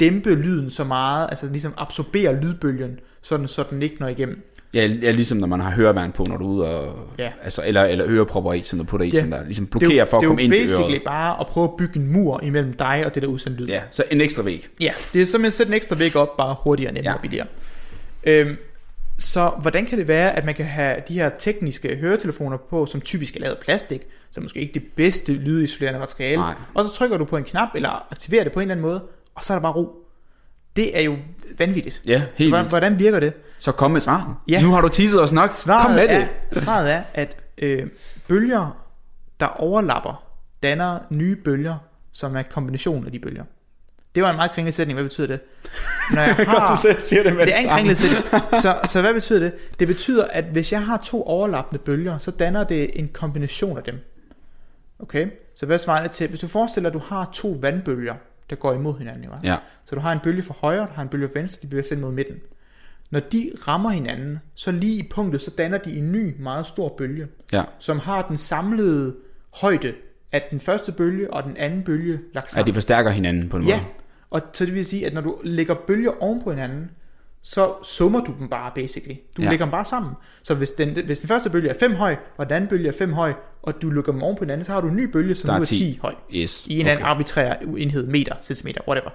[0.00, 4.42] dæmpe lyden så meget, altså ligesom absorbere lydbølgen, sådan så den ikke når igennem.
[4.74, 7.08] Ja, ja, ligesom når man har høreværn på, når du er ude og...
[7.18, 7.30] Ja.
[7.42, 9.20] Altså, eller, eller ørepropper i, som du putter i, Ja.
[9.20, 10.62] som der ligesom Det er blokerer jo, for at det er komme jo ind til
[10.62, 11.02] basically øret.
[11.04, 13.66] bare at prøve at bygge en mur imellem dig og det der udsendte lyd.
[13.68, 14.68] Ja, så en ekstra væg.
[14.80, 17.14] ja det er simpelthen at sætte en ekstra væg op, bare hurtigere, nemmere Ja.
[17.16, 17.46] og billigere.
[18.24, 18.56] Øhm,
[19.18, 23.00] så hvordan kan det være, at man kan have de her tekniske høretelefoner på, som
[23.00, 26.54] typisk er lavet af plastik, så måske ikke det bedste lydisolerende materiale, Nej.
[26.74, 29.00] og så trykker du på en knap, eller aktiverer det på en eller anden måde,
[29.38, 30.04] og så er der bare ro.
[30.76, 31.16] Det er jo
[31.58, 32.02] vanvittigt.
[32.06, 33.32] Ja, helt Hvordan, hvordan virker det?
[33.58, 34.34] Så kom med svaret.
[34.48, 34.62] Ja.
[34.62, 35.52] Nu har du teaset os nok.
[35.52, 36.62] Svaret, kom med er, det.
[36.62, 37.86] svaret er, at øh,
[38.28, 38.84] bølger,
[39.40, 40.24] der overlapper,
[40.62, 41.76] danner nye bølger,
[42.12, 43.44] som er kombination af de bølger.
[44.14, 44.96] Det var en meget kringlet sætning.
[44.96, 45.40] Hvad betyder det?
[46.14, 48.42] Når jeg har, selv siger det med det er en kringlet sætning.
[48.62, 49.52] Så, så hvad betyder det?
[49.78, 53.82] Det betyder, at hvis jeg har to overlappende bølger, så danner det en kombination af
[53.84, 53.94] dem.
[54.98, 55.26] Okay?
[55.56, 56.28] Så hvad svarer det til?
[56.28, 58.14] Hvis du forestiller, at du har to vandbølger,
[58.50, 59.24] der går imod hinanden.
[59.24, 59.56] Jo, Ja.
[59.84, 61.94] så du har en bølge fra højre, du har en bølge fra venstre, de sig
[61.94, 62.36] ind mod midten.
[63.10, 66.94] Når de rammer hinanden, så lige i punktet, så danner de en ny, meget stor
[66.98, 67.62] bølge, Ja.
[67.78, 69.16] som har den samlede
[69.60, 69.94] højde
[70.32, 72.66] at den første bølge og den anden bølge lagt sammen.
[72.66, 73.74] de forstærker hinanden på en måde.
[73.74, 73.84] Ja,
[74.30, 76.90] og så det vil sige, at når du lægger bølger oven på hinanden,
[77.42, 79.16] så summer du dem bare, basically.
[79.36, 79.48] Du Ja.
[79.50, 80.12] lægger dem bare sammen.
[80.42, 82.92] Så hvis den, hvis den første bølge er 5 høj, og den anden bølge er
[82.92, 83.32] 5 høj,
[83.62, 85.52] og du lægger dem oven på hinanden, så har du en ny bølge, som Der
[85.54, 85.74] er nu er 10.
[85.78, 86.14] 10 høj.
[86.34, 86.66] Yes.
[86.66, 86.90] I en okay.
[86.90, 89.10] anden arbitrær enhed, meter, centimeter, whatever.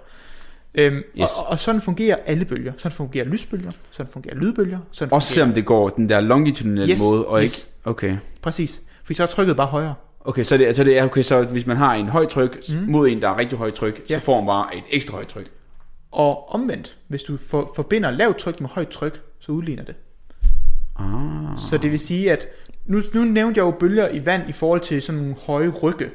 [0.75, 1.29] Øhm, Yes.
[1.39, 2.73] og, og sådan fungerer alle bølger.
[2.77, 5.43] Sådan fungerer lysbølger, sådan fungerer lydbølger, sådan Også fungerer...
[5.45, 7.57] selvom det går den der longitudinelle Yes, måde, og yes.
[7.59, 7.89] ikke...
[7.89, 8.17] Okay.
[8.41, 8.81] Præcis.
[9.03, 9.93] For så er trykket bare højere.
[10.25, 12.91] Okay, så det, så det er okay, så hvis man har en høj tryk mm.
[12.91, 14.19] mod en, der er rigtig højt tryk, Ja.
[14.19, 15.51] så får man bare et ekstra højt tryk.
[16.13, 19.95] Og omvendt, hvis du for, forbinder lavt tryk med højt tryk, så udligner det.
[20.99, 21.57] Ah.
[21.69, 22.47] Så det vil sige, at
[22.85, 26.09] nu, nu nævnte jeg jo bølger i vand i forhold til sådan nogle høje rygge.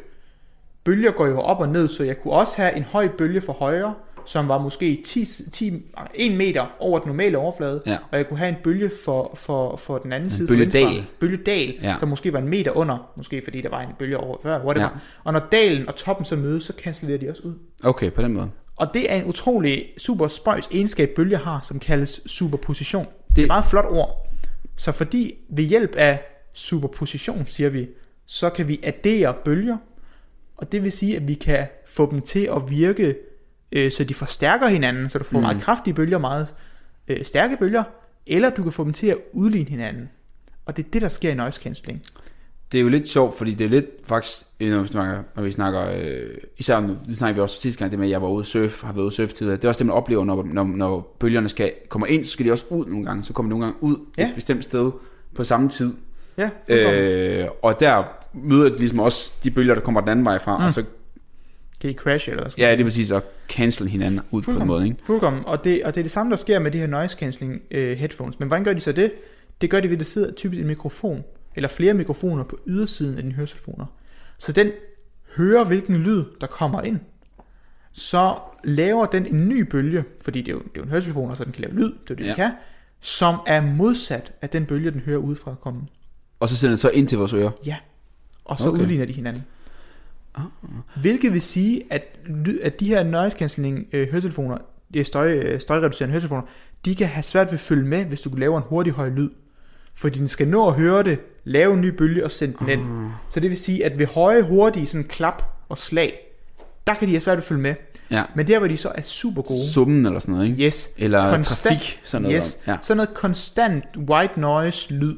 [0.85, 3.53] Bølger går jo op og ned, så jeg kunne også have en høj bølge for
[3.53, 3.95] højre,
[4.27, 5.83] som var måske 10, 10,
[6.15, 7.99] 1 meter over den normale overflade, Ja.
[8.11, 10.49] og jeg kunne have en bølge for, for, for den anden side.
[10.49, 10.85] for bølgedal.
[10.85, 11.05] venstre.
[11.21, 11.97] Bølgedal, Ja.
[11.99, 14.87] som måske var en meter under, måske fordi der var en bølge over før, whatever.
[14.87, 14.99] Ja.
[15.25, 17.55] Og når dalen og toppen så mødes, så cancellerer de også ud.
[17.85, 18.51] Okay, på den måde.
[18.79, 23.05] Og det er en utrolig super spøjs egenskab, bølger har, som kaldes superposition.
[23.05, 24.29] Det, det er et meget flot ord.
[24.77, 26.23] Så fordi ved hjælp af
[26.53, 27.89] superposition, siger vi,
[28.27, 29.77] så kan vi addere bølger,
[30.57, 33.17] og det vil sige, at vi kan få dem til at virke,
[33.73, 35.43] øh, så de forstærker hinanden, så du får mm.
[35.43, 36.55] meget kraftige bølger, meget
[37.09, 37.85] øh, stærke bølger,
[38.27, 40.09] eller du kan få dem til at udligne hinanden.
[40.67, 42.03] Og det er det, der sker i noise cancelling.
[42.73, 45.53] Det er jo lidt sjovt, fordi det er lidt faktisk, når vi snakker, når vi
[45.53, 48.29] snakker øh, især nu nu snakker vi også sidste gang, det med, at jeg var
[48.29, 49.57] ude at surfe, har været ude at surfe tidligere.
[49.57, 52.47] Det er også det, man oplever, når, når, når bølgerne skal, kommer ind, så skal
[52.47, 53.25] de også ud nogle gange.
[53.25, 54.29] Så kommer de nogle gange ud ja.
[54.29, 54.91] Et bestemt sted
[55.35, 55.93] på samme tid.
[56.39, 58.05] Ja, øh, og der
[58.35, 60.65] møder de ligesom også de bølger, der kommer den anden vej fra, mm.
[60.65, 60.85] og så
[61.81, 62.53] kan I crashe eller hvad?
[62.59, 64.85] ja, det er præcis at cancel hinanden ud på en måde.
[64.85, 64.97] Ikke?
[65.05, 65.43] Fuldkommen.
[65.47, 67.99] Og det, og det er det samme, der sker med de her noise cancelling øh,
[67.99, 68.39] headphones.
[68.39, 69.13] Men hvordan gør de så det?
[69.61, 71.25] Det gør de ved, at der sidder typisk en mikrofon,
[71.57, 73.87] eller flere mikrofoner på ydersiden af dine høretelefoner.
[74.39, 74.71] Så den
[75.37, 76.99] hører, hvilken lyd, der kommer ind.
[77.93, 78.35] Så
[78.65, 81.45] laver den en ny bølge, fordi det er jo, det er jo en høretelefon, så
[81.45, 82.27] den kan lave lyd, det er det, Ja.
[82.29, 82.51] den kan,
[83.01, 85.81] som er modsat af den bølge, den hører udefra komme.
[86.41, 87.51] Og så sender det så ind til vores ører.
[87.67, 87.77] Ja.
[88.45, 88.81] Og så Okay.
[88.83, 89.45] udligner de hinanden.
[91.01, 92.03] Hvilket vil sige, at,
[92.63, 94.59] at de her noise cancelling øh, høretelefoner,
[94.95, 96.43] de støj, øh, støjreducerende høretelefoner,
[96.85, 99.31] de kan have svært ved at følge med, hvis du laver en hurtig høj lyd.
[99.99, 103.11] Fordi den skal nå at høre det, lave en ny bølge og sende den ind.
[103.29, 106.19] Så det vil sige, at ved høje, hurtige sådan klap og slag,
[106.87, 107.75] der kan de have svært ved at følge med.
[108.11, 108.23] Ja.
[108.35, 110.63] Men der, hvor de så er super gode, Summen eller sådan noget, ikke?
[110.67, 112.37] yes, Eller trafik, sådan noget.
[112.37, 112.77] yes, Ja.
[112.83, 115.15] sådan noget konstant white noise lyd,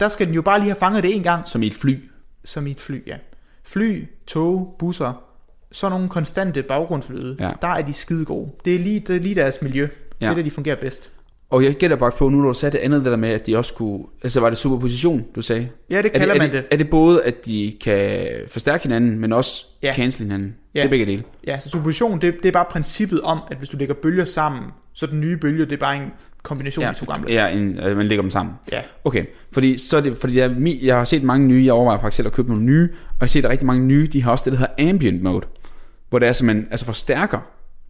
[0.00, 1.98] der skal den jo bare lige have fanget det en gang, Som i et fly.
[2.44, 3.16] som i et fly, ja.
[3.64, 5.22] Fly, tog, busser,
[5.72, 7.50] sådan nogle konstante baggrundslyde, Ja.
[7.62, 8.50] der er de skide gode.
[8.64, 9.82] Det er lige, det er lige deres miljø.
[9.82, 9.86] Ja.
[10.20, 10.26] Ja.
[10.26, 11.10] Det er der, de fungerer bedst.
[11.52, 13.46] Og jeg gætter bare på, nu når du sagde det andet det der med, at
[13.46, 14.04] de også kunne...
[14.22, 15.68] Altså var det superposition, du sagde?
[15.90, 16.64] Ja, det Er kalder det, er man det.
[16.70, 19.88] Er det både, at de kan forstærke hinanden, men også ja.
[19.88, 19.94] Ja.
[19.94, 20.54] cancel hinanden?
[20.74, 20.80] Ja.
[20.80, 21.22] Det er begge dele.
[21.46, 24.62] Ja, så superposition, det, det er bare princippet om, at hvis du lægger bølger sammen,
[24.92, 26.10] så den nye bølge, det er bare en
[26.42, 27.32] kombination af de to gamle.
[27.32, 28.54] Ja, en, øh, man lægger dem sammen.
[28.72, 28.80] Ja.
[29.04, 32.16] Okay, fordi, så er det, fordi jeg, jeg har set mange nye, jeg overvejer faktisk
[32.16, 34.08] selv at købe nogle nye, og jeg har set, at der er rigtig mange nye,
[34.12, 35.46] de har også det, der hedder ambient mode,
[36.08, 37.38] hvor det er, så man altså forstærker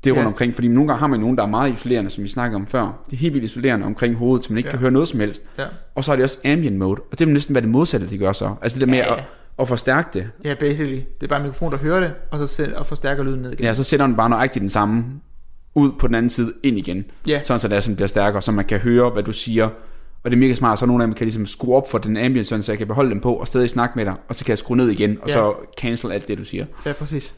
[0.04, 0.26] det rundt Ja.
[0.26, 2.66] omkring, fordi nogle gange har man nogen, der er meget isolerende, som vi snakkede om
[2.66, 3.02] før.
[3.06, 4.70] Det er helt vildt isolerende omkring hovedet, så man ikke Ja.
[4.70, 5.42] kan høre noget som helst.
[5.58, 5.64] Ja.
[5.94, 8.18] Og så er det også ambient mode, og det vil næsten være det modsatte, de
[8.18, 8.54] gør så.
[8.62, 9.14] Altså det der med Ja.
[9.14, 9.24] at,
[9.58, 10.30] at forstærke det.
[10.44, 10.94] Ja, basically.
[10.96, 13.52] Det er bare en mikrofon, der hører det, og så selv, og forstærker lyden ned
[13.52, 13.64] igen.
[13.64, 15.04] Ja, så sender den bare nøjagtigt den samme
[15.74, 17.04] ud på den anden side, ind igen.
[17.26, 17.40] Ja.
[17.44, 19.64] Sådan så det er, som bliver stærkere, så man kan høre, hvad du siger.
[20.24, 22.16] Og det er mega smart, så nogle af dem kan ligesom skrue op for den
[22.16, 24.44] ambient, sådan, så jeg kan beholde dem på og stadig snakke med dig, og så
[24.44, 25.32] kan jeg skrue ned igen, og Ja.
[25.34, 26.64] så cancel alt det, du siger.
[26.86, 27.34] ja præcis.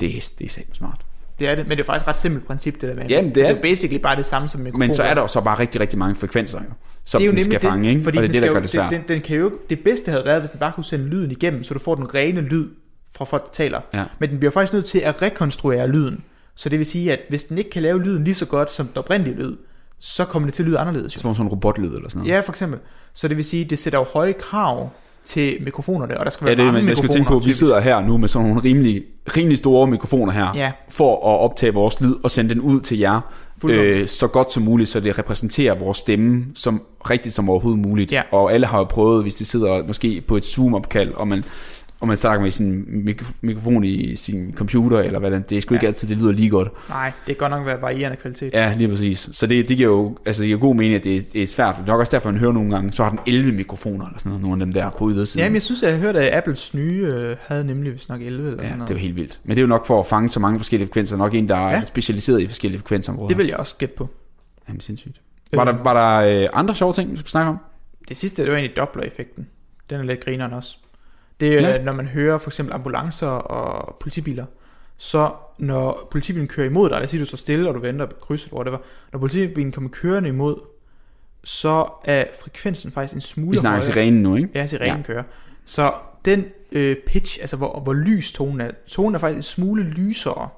[0.00, 1.00] Det er, det er satme smart.
[1.38, 3.06] Det er det, men det er faktisk et ret simpelt princip, det der med.
[3.08, 4.86] Jamen, det er- det er basically bare det samme som mikrofoner.
[4.86, 6.64] Men så er der jo så bare rigtig, rigtig mange frekvenser, jo,
[7.04, 8.02] som det er jo den skal det, fange, ikke?
[8.02, 8.90] Fordi og det er det, der gør det svært.
[8.90, 11.30] Den, den, den kan jo, det bedste havde været, hvis den bare kunne sende lyden
[11.30, 12.68] igennem, så du får den rene lyd
[13.16, 13.80] fra folk, der taler.
[13.94, 14.04] Ja.
[14.18, 16.24] Men den bliver faktisk nødt til at rekonstruere lyden.
[16.54, 18.86] Så det vil sige, at hvis den ikke kan lave lyden lige så godt som
[18.86, 19.56] den oprindelige lyd,
[20.00, 21.16] så kommer det til at lyde anderledes.
[21.16, 21.20] Jo.
[21.20, 22.32] Som sådan en robotlyd eller sådan noget.
[22.34, 22.80] Ja, for eksempel.
[23.14, 24.90] Så det vil sige, at det sætter jo høje krav
[25.28, 27.12] til mikrofonerne, og der skal være Ja, det mange man, jeg mikrofoner.
[27.12, 29.02] tænke på, at vi sidder her nu med sådan nogle rimelig,
[29.36, 30.72] rimelig store mikrofoner her, Ja.
[30.88, 33.20] for at optage vores lyd og sende den ud til jer,
[33.64, 38.12] øh, så godt som muligt, så det repræsenterer vores stemme som rigtigt som overhovedet muligt.
[38.12, 38.22] Ja.
[38.32, 41.44] Og alle har jo prøvet, hvis de sidder måske på et Zoom-opkald, og man,
[42.00, 45.62] og man snakker med sin mik- mikrofon i sin computer, eller hvad det, det er
[45.62, 45.88] sgu ikke Ja.
[45.88, 46.68] altid, det lyder lige godt.
[46.88, 48.52] Nej, det kan godt nok være varierende kvalitet.
[48.52, 49.28] Ja, lige præcis.
[49.32, 51.46] Så det, det giver jo altså, det giver god mening, at det, er- det er
[51.46, 51.74] svært.
[51.76, 54.18] Det er nok også derfor, man hører nogle gange, så har den 11 mikrofoner, eller
[54.18, 55.42] sådan noget, nogle af dem der på ydersiden.
[55.44, 58.46] Jamen, jeg synes, jeg har hørt, at Apples nye øh, havde nemlig vist nok 11
[58.50, 58.88] eller Ja, sådan noget.
[58.88, 59.40] det er jo helt vildt.
[59.44, 61.16] Men det er jo nok for at fange så mange forskellige frekvenser.
[61.16, 61.84] Nok en, der er Ja.
[61.84, 63.28] specialiseret i forskellige frekvensområder.
[63.28, 64.08] det vil jeg også gætte på.
[64.68, 65.20] Jamen, sindssygt.
[65.52, 67.56] Var der, var der øh, andre sjove ting, vi skulle snakke om?
[68.08, 69.46] Det sidste, det var egentlig Doppler-effekten.
[69.90, 70.76] Den er lidt grineren også.
[71.40, 71.82] Det er, Ja.
[71.82, 74.46] når man hører for eksempel ambulancer og politibiler,
[74.96, 78.06] så når politibilen kører imod dig, lad os sige, du står stille, og du venter
[78.06, 78.78] på kryds eller whatever,
[79.12, 80.56] når politibilen kommer kørende imod,
[81.44, 83.92] så er frekvensen faktisk en smule Vi snakker højere.
[83.92, 84.48] sirenen nu, ikke?
[84.54, 84.96] Ja, sirenen Ja.
[84.96, 85.02] ja.
[85.02, 85.22] kører.
[85.64, 85.92] Så
[86.24, 90.48] den øh, pitch, altså hvor, hvor lys tonen er, tonen er faktisk en smule lysere,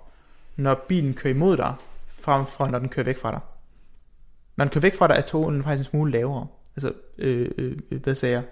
[0.56, 1.74] når bilen kører imod dig,
[2.08, 3.40] frem for når den kører væk fra dig.
[4.56, 6.46] Når den kører væk fra dig, er tonen faktisk en smule lavere.
[6.76, 8.42] Altså, øh, øh, øh, hvad sagde jeg?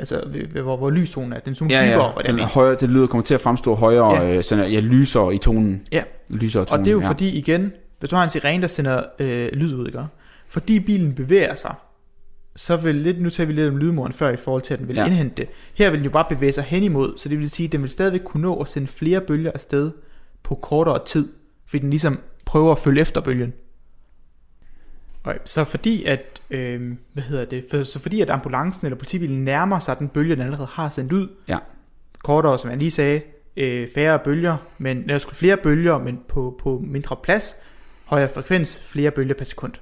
[0.00, 0.22] Altså,
[0.62, 1.36] hvor, hvor lys tonen er.
[1.36, 2.12] Den er en smule Ja, dybere, ja.
[2.12, 4.36] hvordan Den jeg er højere, det lyder kommer til at fremstå højere, Ja.
[4.36, 5.82] Øh, sådan, ja, lysere i tonen.
[5.92, 6.02] Ja.
[6.28, 7.08] Lysere Og tonen, det er jo ja.
[7.08, 10.04] fordi, igen, hvis du har en sirene, der sender øh, lyd ud, ikke?
[10.48, 11.74] fordi bilen bevæger sig,
[12.56, 14.88] så vil lidt, nu tager vi lidt om lydmuren før i forhold til, at den
[14.88, 15.06] vil ja.
[15.06, 15.48] indhente det.
[15.74, 17.82] Her vil den jo bare bevæge sig hen imod, så det vil sige, at den
[17.82, 19.90] vil stadigvæk kunne nå at sende flere bølger afsted
[20.42, 21.28] på kortere tid,
[21.66, 23.52] fordi den ligesom prøver at følge efter bølgen.
[25.24, 29.44] Okay, så fordi at, øh, hvad hedder det, for, så fordi at ambulancen eller politibilen
[29.44, 31.58] nærmer sig den bølge, den allerede har sendt ud, Ja.
[32.24, 33.20] kortere, som jeg lige sagde,
[33.56, 37.56] øh, færre bølger, men der skulle flere bølger, men på, på mindre plads,
[38.04, 39.72] højere frekvens, flere bølger per sekund.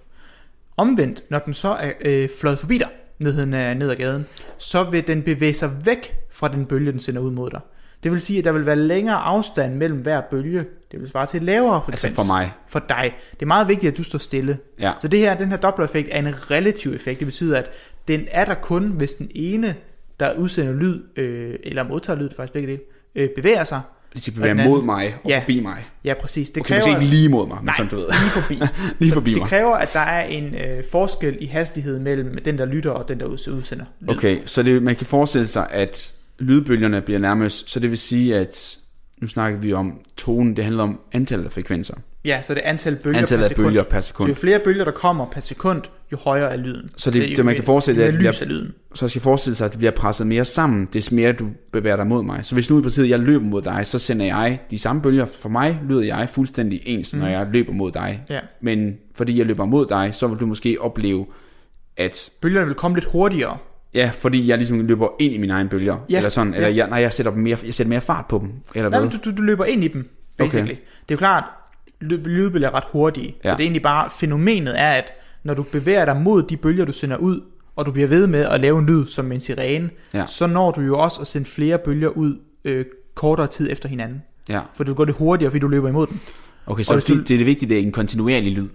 [0.76, 4.26] Omvendt, når den så er øh, fløjet forbi dig, ned, ned ad gaden,
[4.59, 7.61] så vil den bevæge sig væk fra den bølge, den sender ud mod dig.
[8.03, 10.64] Det vil sige, at der vil være længere afstand mellem hver bølge.
[10.92, 12.05] Det vil svare til lavere frekvens.
[12.05, 12.53] Altså for mig.
[12.68, 13.12] For dig.
[13.30, 14.59] Det er meget vigtigt, at du står stille.
[14.80, 14.92] Ja.
[15.01, 17.18] Så det her, den her Doppler-effekt er en relativ effekt.
[17.20, 17.70] Det betyder, at
[18.09, 19.74] den er der kun, hvis den ene,
[20.20, 22.80] der udsender lyd, øh, eller modtager lyd, faktisk begge dele,
[23.14, 23.80] øh, bevæger sig.
[24.16, 25.38] De skal bevæge mod mig og Ja.
[25.38, 25.76] forbi mig.
[26.05, 26.51] Ja, præcis.
[26.51, 28.07] Det Okay, måske ikke lige mod mig, men Nej, som du ved.
[28.20, 28.61] lige forbi.
[28.99, 29.49] Lige forbi det mig.
[29.49, 33.20] kræver, at der er en øh, forskel i hastighed mellem den, der lytter, og den,
[33.20, 34.09] der uds- udsender lyd.
[34.11, 38.36] Okay, så det, man kan forestille sig, at lydbølgerne bliver nærmest, så det vil sige,
[38.36, 38.78] at
[39.20, 41.95] nu snakker vi om tonen, det handler om antallet af frekvenser.
[42.24, 43.66] Ja, så det er antal bølger Antallet per af sekund.
[43.66, 44.28] bølger per Så sekund.
[44.28, 45.82] jo flere bølger, der kommer per sekund,
[46.12, 46.91] jo højere er lyden.
[46.97, 48.72] Så det- jo det, man kan forestille, jo at det lyden.
[48.95, 52.07] Så skal forestille sig, at det bliver presset mere sammen, des mere du bevæger dig
[52.07, 52.41] mod mig.
[52.47, 55.24] Så hvis nu i princippet jeg løber mod dig, så sender jeg de samme bølger.
[55.26, 57.32] For mig lyder jeg fuldstændig ens, når Mm.
[57.32, 58.22] jeg løber mod dig.
[58.30, 58.41] Ja.
[58.62, 61.26] Men fordi jeg løber mod dig, så vil du måske opleve,
[61.97, 63.57] at Bølgerne vil komme lidt hurtigere.
[63.95, 66.74] Ja, fordi jeg ligesom løber ind i mine egne bølger, Ja, eller sådan, eller ja.
[66.76, 69.11] jeg, nej, jeg sætter, mere, jeg sætter mere fart på dem, eller Nej, hvad?
[69.11, 70.64] du, du, du løber ind i dem, basically.
[70.72, 70.80] Okay.
[71.03, 71.45] Det er jo klart,
[72.01, 73.36] ly- lydbølger er ret hurtige.
[73.45, 73.49] Ja.
[73.51, 75.12] Så det er egentlig bare, fænomenet er, at
[75.45, 77.41] når du bevæger dig mod de bølger, du sender ud,
[77.76, 80.26] og du bliver ved med at lave en lyd som en sirene, Ja.
[80.26, 82.84] så når du jo også at sende flere bølger ud øh,
[83.14, 84.22] kortere tid efter hinanden.
[84.49, 84.61] Ja.
[84.74, 86.18] For du går det hurtigere, fordi du løber imod dem.
[86.66, 88.62] Okay, Og så hvis det, du- det er det vigtige, det er en kontinuerlig lyd.
[88.62, 88.68] Øh,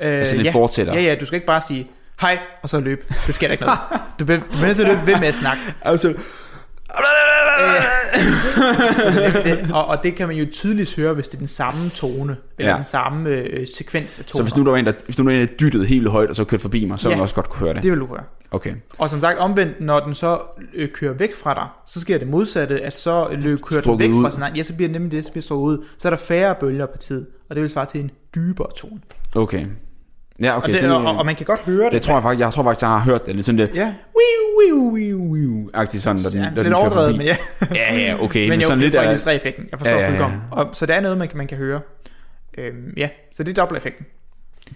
[0.00, 0.50] Altså, den ja.
[0.50, 0.94] fortsætter.
[0.94, 3.02] Ja, ja, du skal ikke bare sige hej, og så løbe.
[3.26, 3.78] Det sker der ikke noget.
[4.20, 5.62] Du bliver, du bliver nødt til at løbe ved med at snakke.
[5.82, 6.14] Altså,
[9.44, 12.36] det, og, og det kan man jo tydeligt høre, hvis det er den samme tone,
[12.58, 12.76] eller Ja.
[12.76, 14.42] den samme øh, sekvens af så toner.
[14.42, 16.44] hvis nu der var en, der, hvis nu der der dyttede helt højt, og så
[16.44, 17.16] kørte forbi mig, så ville Ja.
[17.16, 17.82] man også godt kunne høre det.
[17.82, 18.22] Det vil du høre.
[18.50, 18.74] Okay.
[18.98, 20.38] Og som sagt omvendt, når den så
[20.74, 24.10] øh, kører væk fra dig, så sker det modsatte, at så løb, kører den væk
[24.10, 24.30] ud.
[24.32, 25.84] fra egen, ja, så bliver det nemlig det, så bliver strukket ud.
[25.98, 29.00] Så er der færre bølger per tid, og det vil svare til en dybere tone.
[29.34, 29.66] Okay.
[30.42, 30.68] Ja, okay.
[30.68, 31.92] og, det, den, og, og, man kan godt høre det.
[31.92, 33.34] det tror jeg faktisk, jeg tror faktisk, jeg har hørt det.
[33.34, 36.74] Lidt sådan det, Ja, wiu, wiu, wiu, wiu, agtigt sådan, når den, ja når lidt
[36.74, 37.36] overdrevet, men ja.
[37.74, 38.40] Ja, ja, okay.
[38.40, 39.68] men, Men, jo, sådan det lidt af, illustrere effekten.
[39.70, 40.40] Jeg forstår Ja, ja, ja, fuldkommen.
[40.50, 41.80] Og, så det er noget, man kan, man kan høre.
[42.58, 44.06] Øhm, ja, så det er dobbelt-effekten.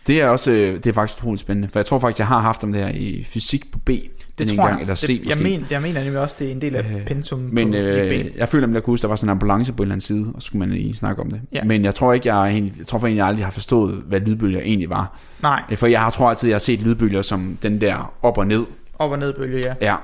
[0.07, 1.69] Det er også, øh, det er faktisk utroligt spændende.
[1.73, 3.91] For jeg tror faktisk, jeg har haft om det her i fysik på B.
[4.39, 4.81] Det tror gang, jeg.
[4.81, 5.43] eller C det, måske.
[5.43, 7.79] jeg, men, jeg mener nemlig også, det er en del af Øh, pensum Men på
[7.79, 8.27] fysik B.
[8.27, 9.95] øh, jeg føler, at jeg kunne huske, der var sådan en ambulance på en eller
[9.95, 11.41] anden side, og så skulle man lige snakke om det.
[11.53, 11.65] Ja.
[11.65, 14.61] Men jeg tror ikke, jeg, egentlig, jeg tror faktisk, jeg aldrig har forstået, hvad lydbølger
[14.61, 15.19] egentlig var.
[15.43, 18.39] Nej, Øh, For jeg har tror altid, jeg har set lydbølger som den der op
[18.39, 18.65] og ned,
[18.99, 19.75] op og ned bølge, ja.
[19.81, 19.97] ja,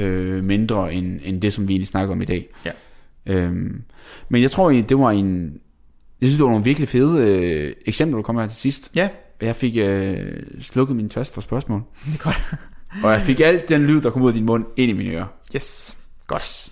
[0.00, 2.48] øh, mindre end, end det, som vi egentlig snakker om i dag.
[2.66, 2.70] Ja.
[3.26, 3.82] Øhm,
[4.28, 5.52] men jeg tror egentlig, det var en...
[6.20, 8.90] Jeg synes, det var nogle virkelig fede øh, eksempler, du kom her til sidst.
[8.96, 9.08] Ja,
[9.42, 10.16] Jeg fik øh,
[10.60, 11.82] slukket min tørst for spørgsmål.
[12.06, 12.54] det er godt.
[13.04, 15.10] Og jeg fik alt den lyd, der kom ud af din mund, ind i mine
[15.10, 15.26] ører.
[15.56, 16.70] Yes, godt.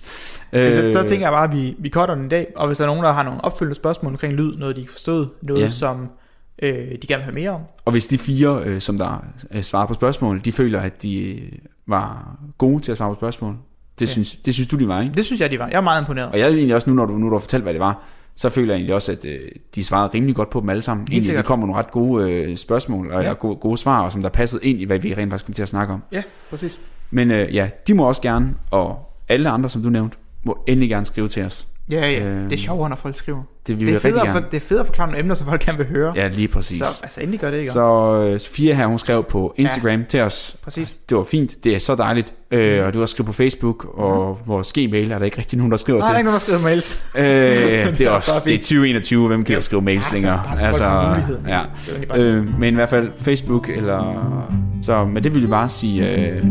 [0.53, 2.79] Øh, Så, så tænker jeg bare, at vi, vi cutter den i dag, og hvis
[2.79, 5.61] der er nogen, der har nogle opfølgende spørgsmål omkring lyd, noget de ikke forstod, noget
[5.63, 5.69] Ja.
[5.69, 6.09] som
[6.63, 9.63] øh, de gerne vil høre mere om, Og hvis de fire, øh, som der øh,
[9.63, 11.53] svarer på spørgsmål, de føler, at de øh,
[11.87, 13.57] var gode til at svare på spørgsmål,
[13.99, 14.13] det, ja.
[14.13, 15.15] synes, det synes du, de var, ikke?
[15.15, 15.67] det synes jeg, de var.
[15.69, 16.29] Jeg er meget imponeret.
[16.33, 18.05] Og jeg er egentlig også, nu når du, nu du har fortalt, hvad det var,
[18.39, 19.41] så føler jeg egentlig også, at øh,
[19.75, 21.09] de svarede rimelig godt på dem alle sammen.
[21.11, 23.33] Egentlig, de kom med nogle ret gode øh, spørgsmål, og ja.
[23.33, 25.63] gode, gode svar, og som der passede ind i, hvad vi rent faktisk kom til
[25.63, 26.03] at snakke om.
[26.13, 26.81] Ja, præcis.
[27.11, 30.89] Men øh, ja, de må også gerne, og alle andre, som du nævnte, må endelig
[30.89, 31.67] gerne skrive til os.
[31.91, 32.25] Ja, ja.
[32.25, 33.43] Øhm, det er sjovere, når folk skriver.
[33.67, 35.47] Det vil Det vi er, federe, for, det er federe at forklare nogle emner, som
[35.49, 36.13] folk gerne vil høre.
[36.17, 36.79] Ja, lige præcis.
[36.79, 37.71] Så altså, endelig gør det, ikke?
[37.73, 40.07] Så øh, Sofia her, hun skrev på Instagram ja.
[40.09, 40.57] til os.
[40.65, 40.97] Præcis.
[41.09, 42.33] Det var fint, det er så dejligt.
[42.51, 45.71] Øh, og du har skrevet på Facebook, og vores gmail er der ikke rigtig nogen,
[45.71, 46.21] der skriver Nej, der er til.
[46.21, 47.03] ikke nogen, der skriver mails.
[47.17, 47.23] Øh,
[47.99, 48.63] det er også også bare det er fint.
[48.63, 50.43] 2021, hvem gider skrive mails længere?
[50.51, 51.47] Altså, altså, folk har muligheden.
[51.49, 51.61] ja.
[52.01, 54.45] Det bare- Øh, men i hvert fald Facebook, eller...
[54.83, 56.45] Så, men det vil vi bare sige øh,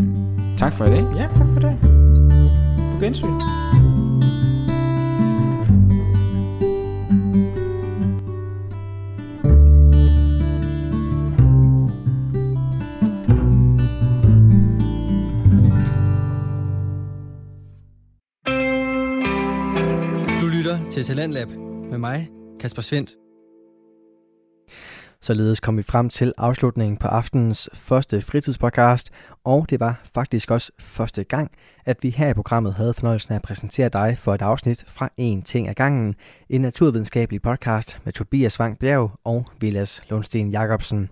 [0.58, 1.06] tak for i dag.
[1.16, 1.76] Ja, tak for det.
[2.94, 3.28] På gensyn.
[21.98, 22.28] Med mig,
[22.60, 23.12] Kasper Svendt.
[25.22, 29.12] Således kom vi frem til afslutningen på aftenens første fritidspodcast,
[29.44, 31.52] og det var faktisk også første gang,
[31.86, 35.10] at vi her i programmet havde fornøjelsen af at præsentere dig for et afsnit fra
[35.18, 36.16] En ting ad gangen,
[36.50, 41.10] en naturvidenskabelig podcast med Tobias Vang Bjerg og Vilas Lundsten Jacobsen.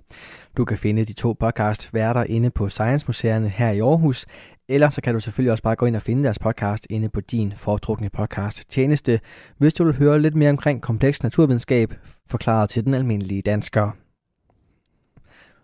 [0.57, 4.25] Du kan finde de to podcast værter inde på Science Museerne her i Aarhus,
[4.69, 7.21] eller så kan du selvfølgelig også bare gå ind og finde deres podcast inde på
[7.21, 9.19] din foretrukne podcast tjeneste,
[9.57, 11.93] hvis du vil høre lidt mere omkring kompleks naturvidenskab,
[12.27, 14.04] forklaret til den almindelige dansker.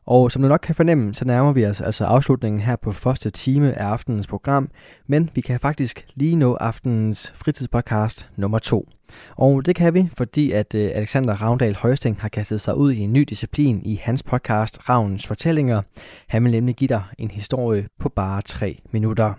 [0.06, 3.30] Og som du nok kan fornemme, så nærmer vi os altså afslutningen her på første
[3.30, 4.70] time af aftenens program,
[5.08, 8.90] men vi kan faktisk lige nå aftenens fritidspodcast nummer to.
[9.38, 13.00] Og det kan vi, fordi at øh, Alexander Ravndal Højsting har kastet sig ud i
[13.00, 15.82] en ny disciplin i hans podcast Ravnens Fortællinger.
[16.28, 19.34] Han vil nemlig give dig en historie på bare tre minutter.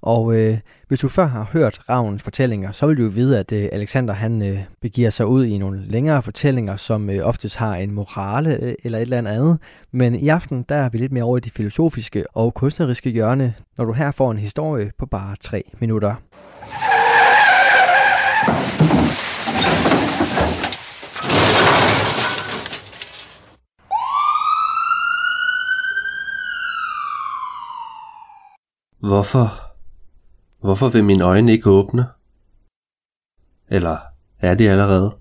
[0.00, 0.58] Og øh,
[0.88, 4.14] hvis du før har hørt Ravnens fortællinger, så vil du jo vide, at øh, Alexander
[4.14, 8.64] han øh, begiver sig ud i nogle længere fortællinger, som øh, oftest har en morale
[8.64, 9.58] øh, eller et eller andet.
[9.92, 13.54] Men i aften der er vi lidt mere over i det filosofiske og kunstneriske hjørne,
[13.78, 16.14] når du her får en historie på bare tre minutter.
[29.00, 29.69] Hvorfor?
[30.60, 32.06] Hvorfor vil mine øjne ikke åbne?
[33.68, 33.98] Eller
[34.38, 35.16] er de allerede?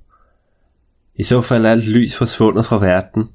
[1.15, 3.31] I så fald er alt lys forsvundet fra verden.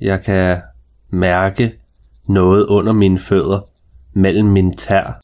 [0.00, 0.62] Jeg kan
[1.08, 1.80] mærke
[2.24, 3.60] noget under mine fødder,
[4.12, 5.20] mellem mine tær.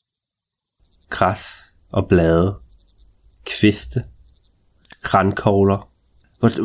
[1.11, 2.59] Græs og blade.
[3.45, 4.05] Kviste.
[5.03, 5.91] Krankogler.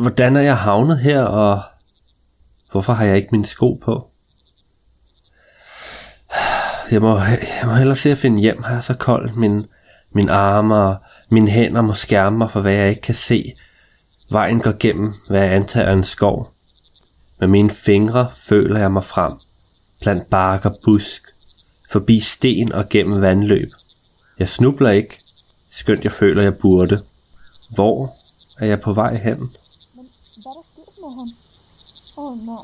[0.00, 1.62] Hvordan er jeg havnet her, og
[2.70, 4.11] hvorfor har jeg ikke mine sko på?
[6.92, 9.36] Jeg må, jeg må hellere se at finde hjem her, så koldt.
[9.36, 9.66] Min,
[10.10, 10.96] min arme og
[11.28, 13.52] mine hænder må skærme mig for, hvad jeg ikke kan se.
[14.30, 16.52] Vejen går gennem, hvad jeg antager en skov.
[17.40, 19.32] Med mine fingre føler jeg mig frem.
[20.00, 21.22] Blandt bark og busk.
[21.90, 23.72] Forbi sten og gennem vandløb.
[24.38, 25.20] Jeg snubler ikke,
[25.70, 27.02] skønt jeg føler, jeg burde.
[27.70, 28.14] Hvor
[28.58, 29.38] er jeg på vej hen?
[29.38, 30.08] Men
[30.42, 31.30] hvad der sket med ham?
[32.16, 32.56] Åh oh, nej.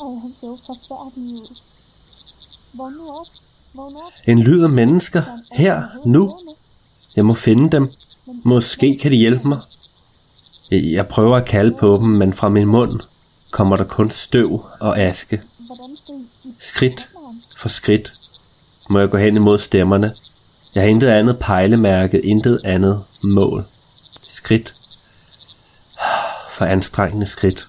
[0.00, 1.46] Ej, han ser jo forfærdelig ud.
[1.46, 1.50] Vågn nu op.
[1.50, 2.61] Vågn op.
[4.26, 5.22] En lyd af mennesker.
[5.52, 6.38] Her, nu.
[7.16, 7.90] Jeg må finde dem.
[8.44, 9.58] Måske kan de hjælpe mig.
[10.70, 13.00] Jeg, prøver at kalde på dem, men fra min mund
[13.50, 15.42] kommer der kun støv og aske.
[16.60, 17.08] Skridt
[17.56, 18.12] for skridt
[18.90, 20.14] må jeg gå hen imod stemmerne.
[20.74, 23.64] Jeg har intet andet pejlemærke, intet andet mål.
[24.28, 24.74] Skridt
[26.50, 27.66] for anstrengende skridt.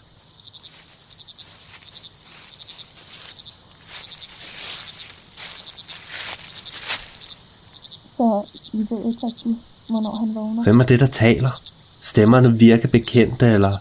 [8.73, 9.55] Så I ved ikke rigtig,
[9.89, 10.63] hvornår han vågner.
[10.63, 11.61] Hvem er det, der taler?
[12.03, 13.77] Stemmerne virker bekendte, eller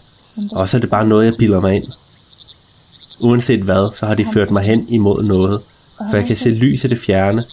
[0.51, 1.85] også er det bare noget, jeg bilder mig ind?
[3.19, 5.61] Uanset hvad, så har de ført mig hen imod noget,
[6.09, 7.43] for jeg kan se lys i det fjerne.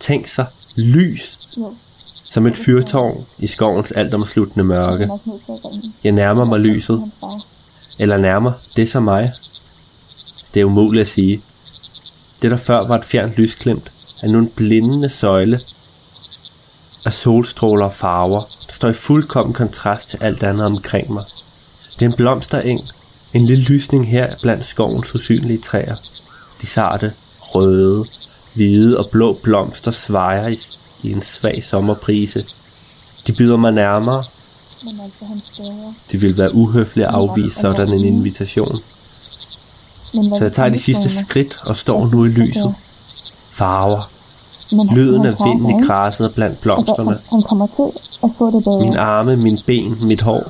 [0.00, 0.46] Tænk sig,
[0.76, 1.38] lys,
[2.30, 5.08] som et fyrtårn i skovens altomsluttende mørke.
[6.04, 7.02] Jeg nærmer mig lyset,
[7.98, 9.32] eller nærmer det så mig.
[10.54, 11.42] Det er umuligt at sige.
[12.42, 13.92] Det, der før var et fjernt lysglimt,
[14.22, 15.60] er nu en blindende søjle
[17.06, 21.24] af solstråler og farver, der står i fuldkommen kontrast til alt andet omkring mig.
[21.94, 22.80] Det er en blomstereng,
[23.34, 25.96] en lille lysning her blandt skovens usynlige træer.
[26.62, 28.04] De sarte, røde,
[28.54, 30.58] hvide og blå blomster svejer i,
[31.02, 32.44] i en svag sommerbrise.
[33.26, 34.18] De byder mig nærmere.
[34.18, 35.24] Altså.
[36.12, 38.78] Det ville være uhøfligt at afvise sådan en invitation.
[40.12, 42.74] Så jeg tager de sidste skridt og står nu i lyset.
[43.50, 44.10] Farver,
[44.72, 47.10] Men lyden af vinden i græsset blandt Altså, blomsterne.
[47.10, 47.88] han- han kommer til
[48.26, 48.80] at få det bedre.
[48.84, 50.42] Mine arme, mine ben, mit hår.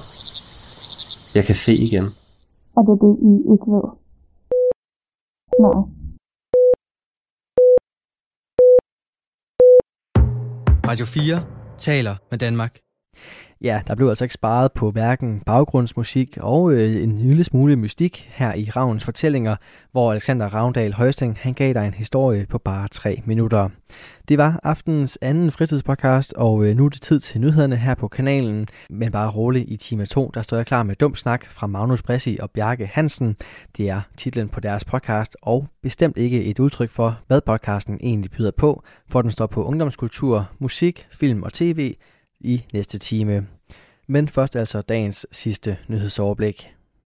[1.37, 2.07] Jeg kan se igen.
[2.77, 3.85] Og det er det, I ikke ved.
[5.65, 5.79] Nej.
[10.91, 11.43] Radio 4
[11.79, 12.79] taler med Danmark.
[13.63, 18.31] Ja, der blev altså ikke sparet på hverken baggrundsmusik og øh, en lille smule mystik
[18.33, 19.57] her i Ravns fortællinger,
[19.93, 23.69] hvor Alexander Ravndal Højsting han gav dig en historie på bare tre minutter.
[24.29, 28.09] Det var aftenens anden fritidspodcast, og øh, nu er det tid til nyhederne her på
[28.09, 28.69] kanalen.
[28.91, 32.03] Men bare rolig i time 2, der står jeg klar med dum snak fra Magnus
[32.03, 33.37] Bressi og Bjarke Hansen.
[33.77, 38.31] Det er titlen på deres podcast, og bestemt ikke et udtryk for, hvad podcasten egentlig
[38.31, 41.95] byder på, for den står på ungdomskultur, musik, film og tv,
[42.41, 43.47] i næste time.
[44.07, 46.76] Men først altså dagens sidste nyhedsoverblik.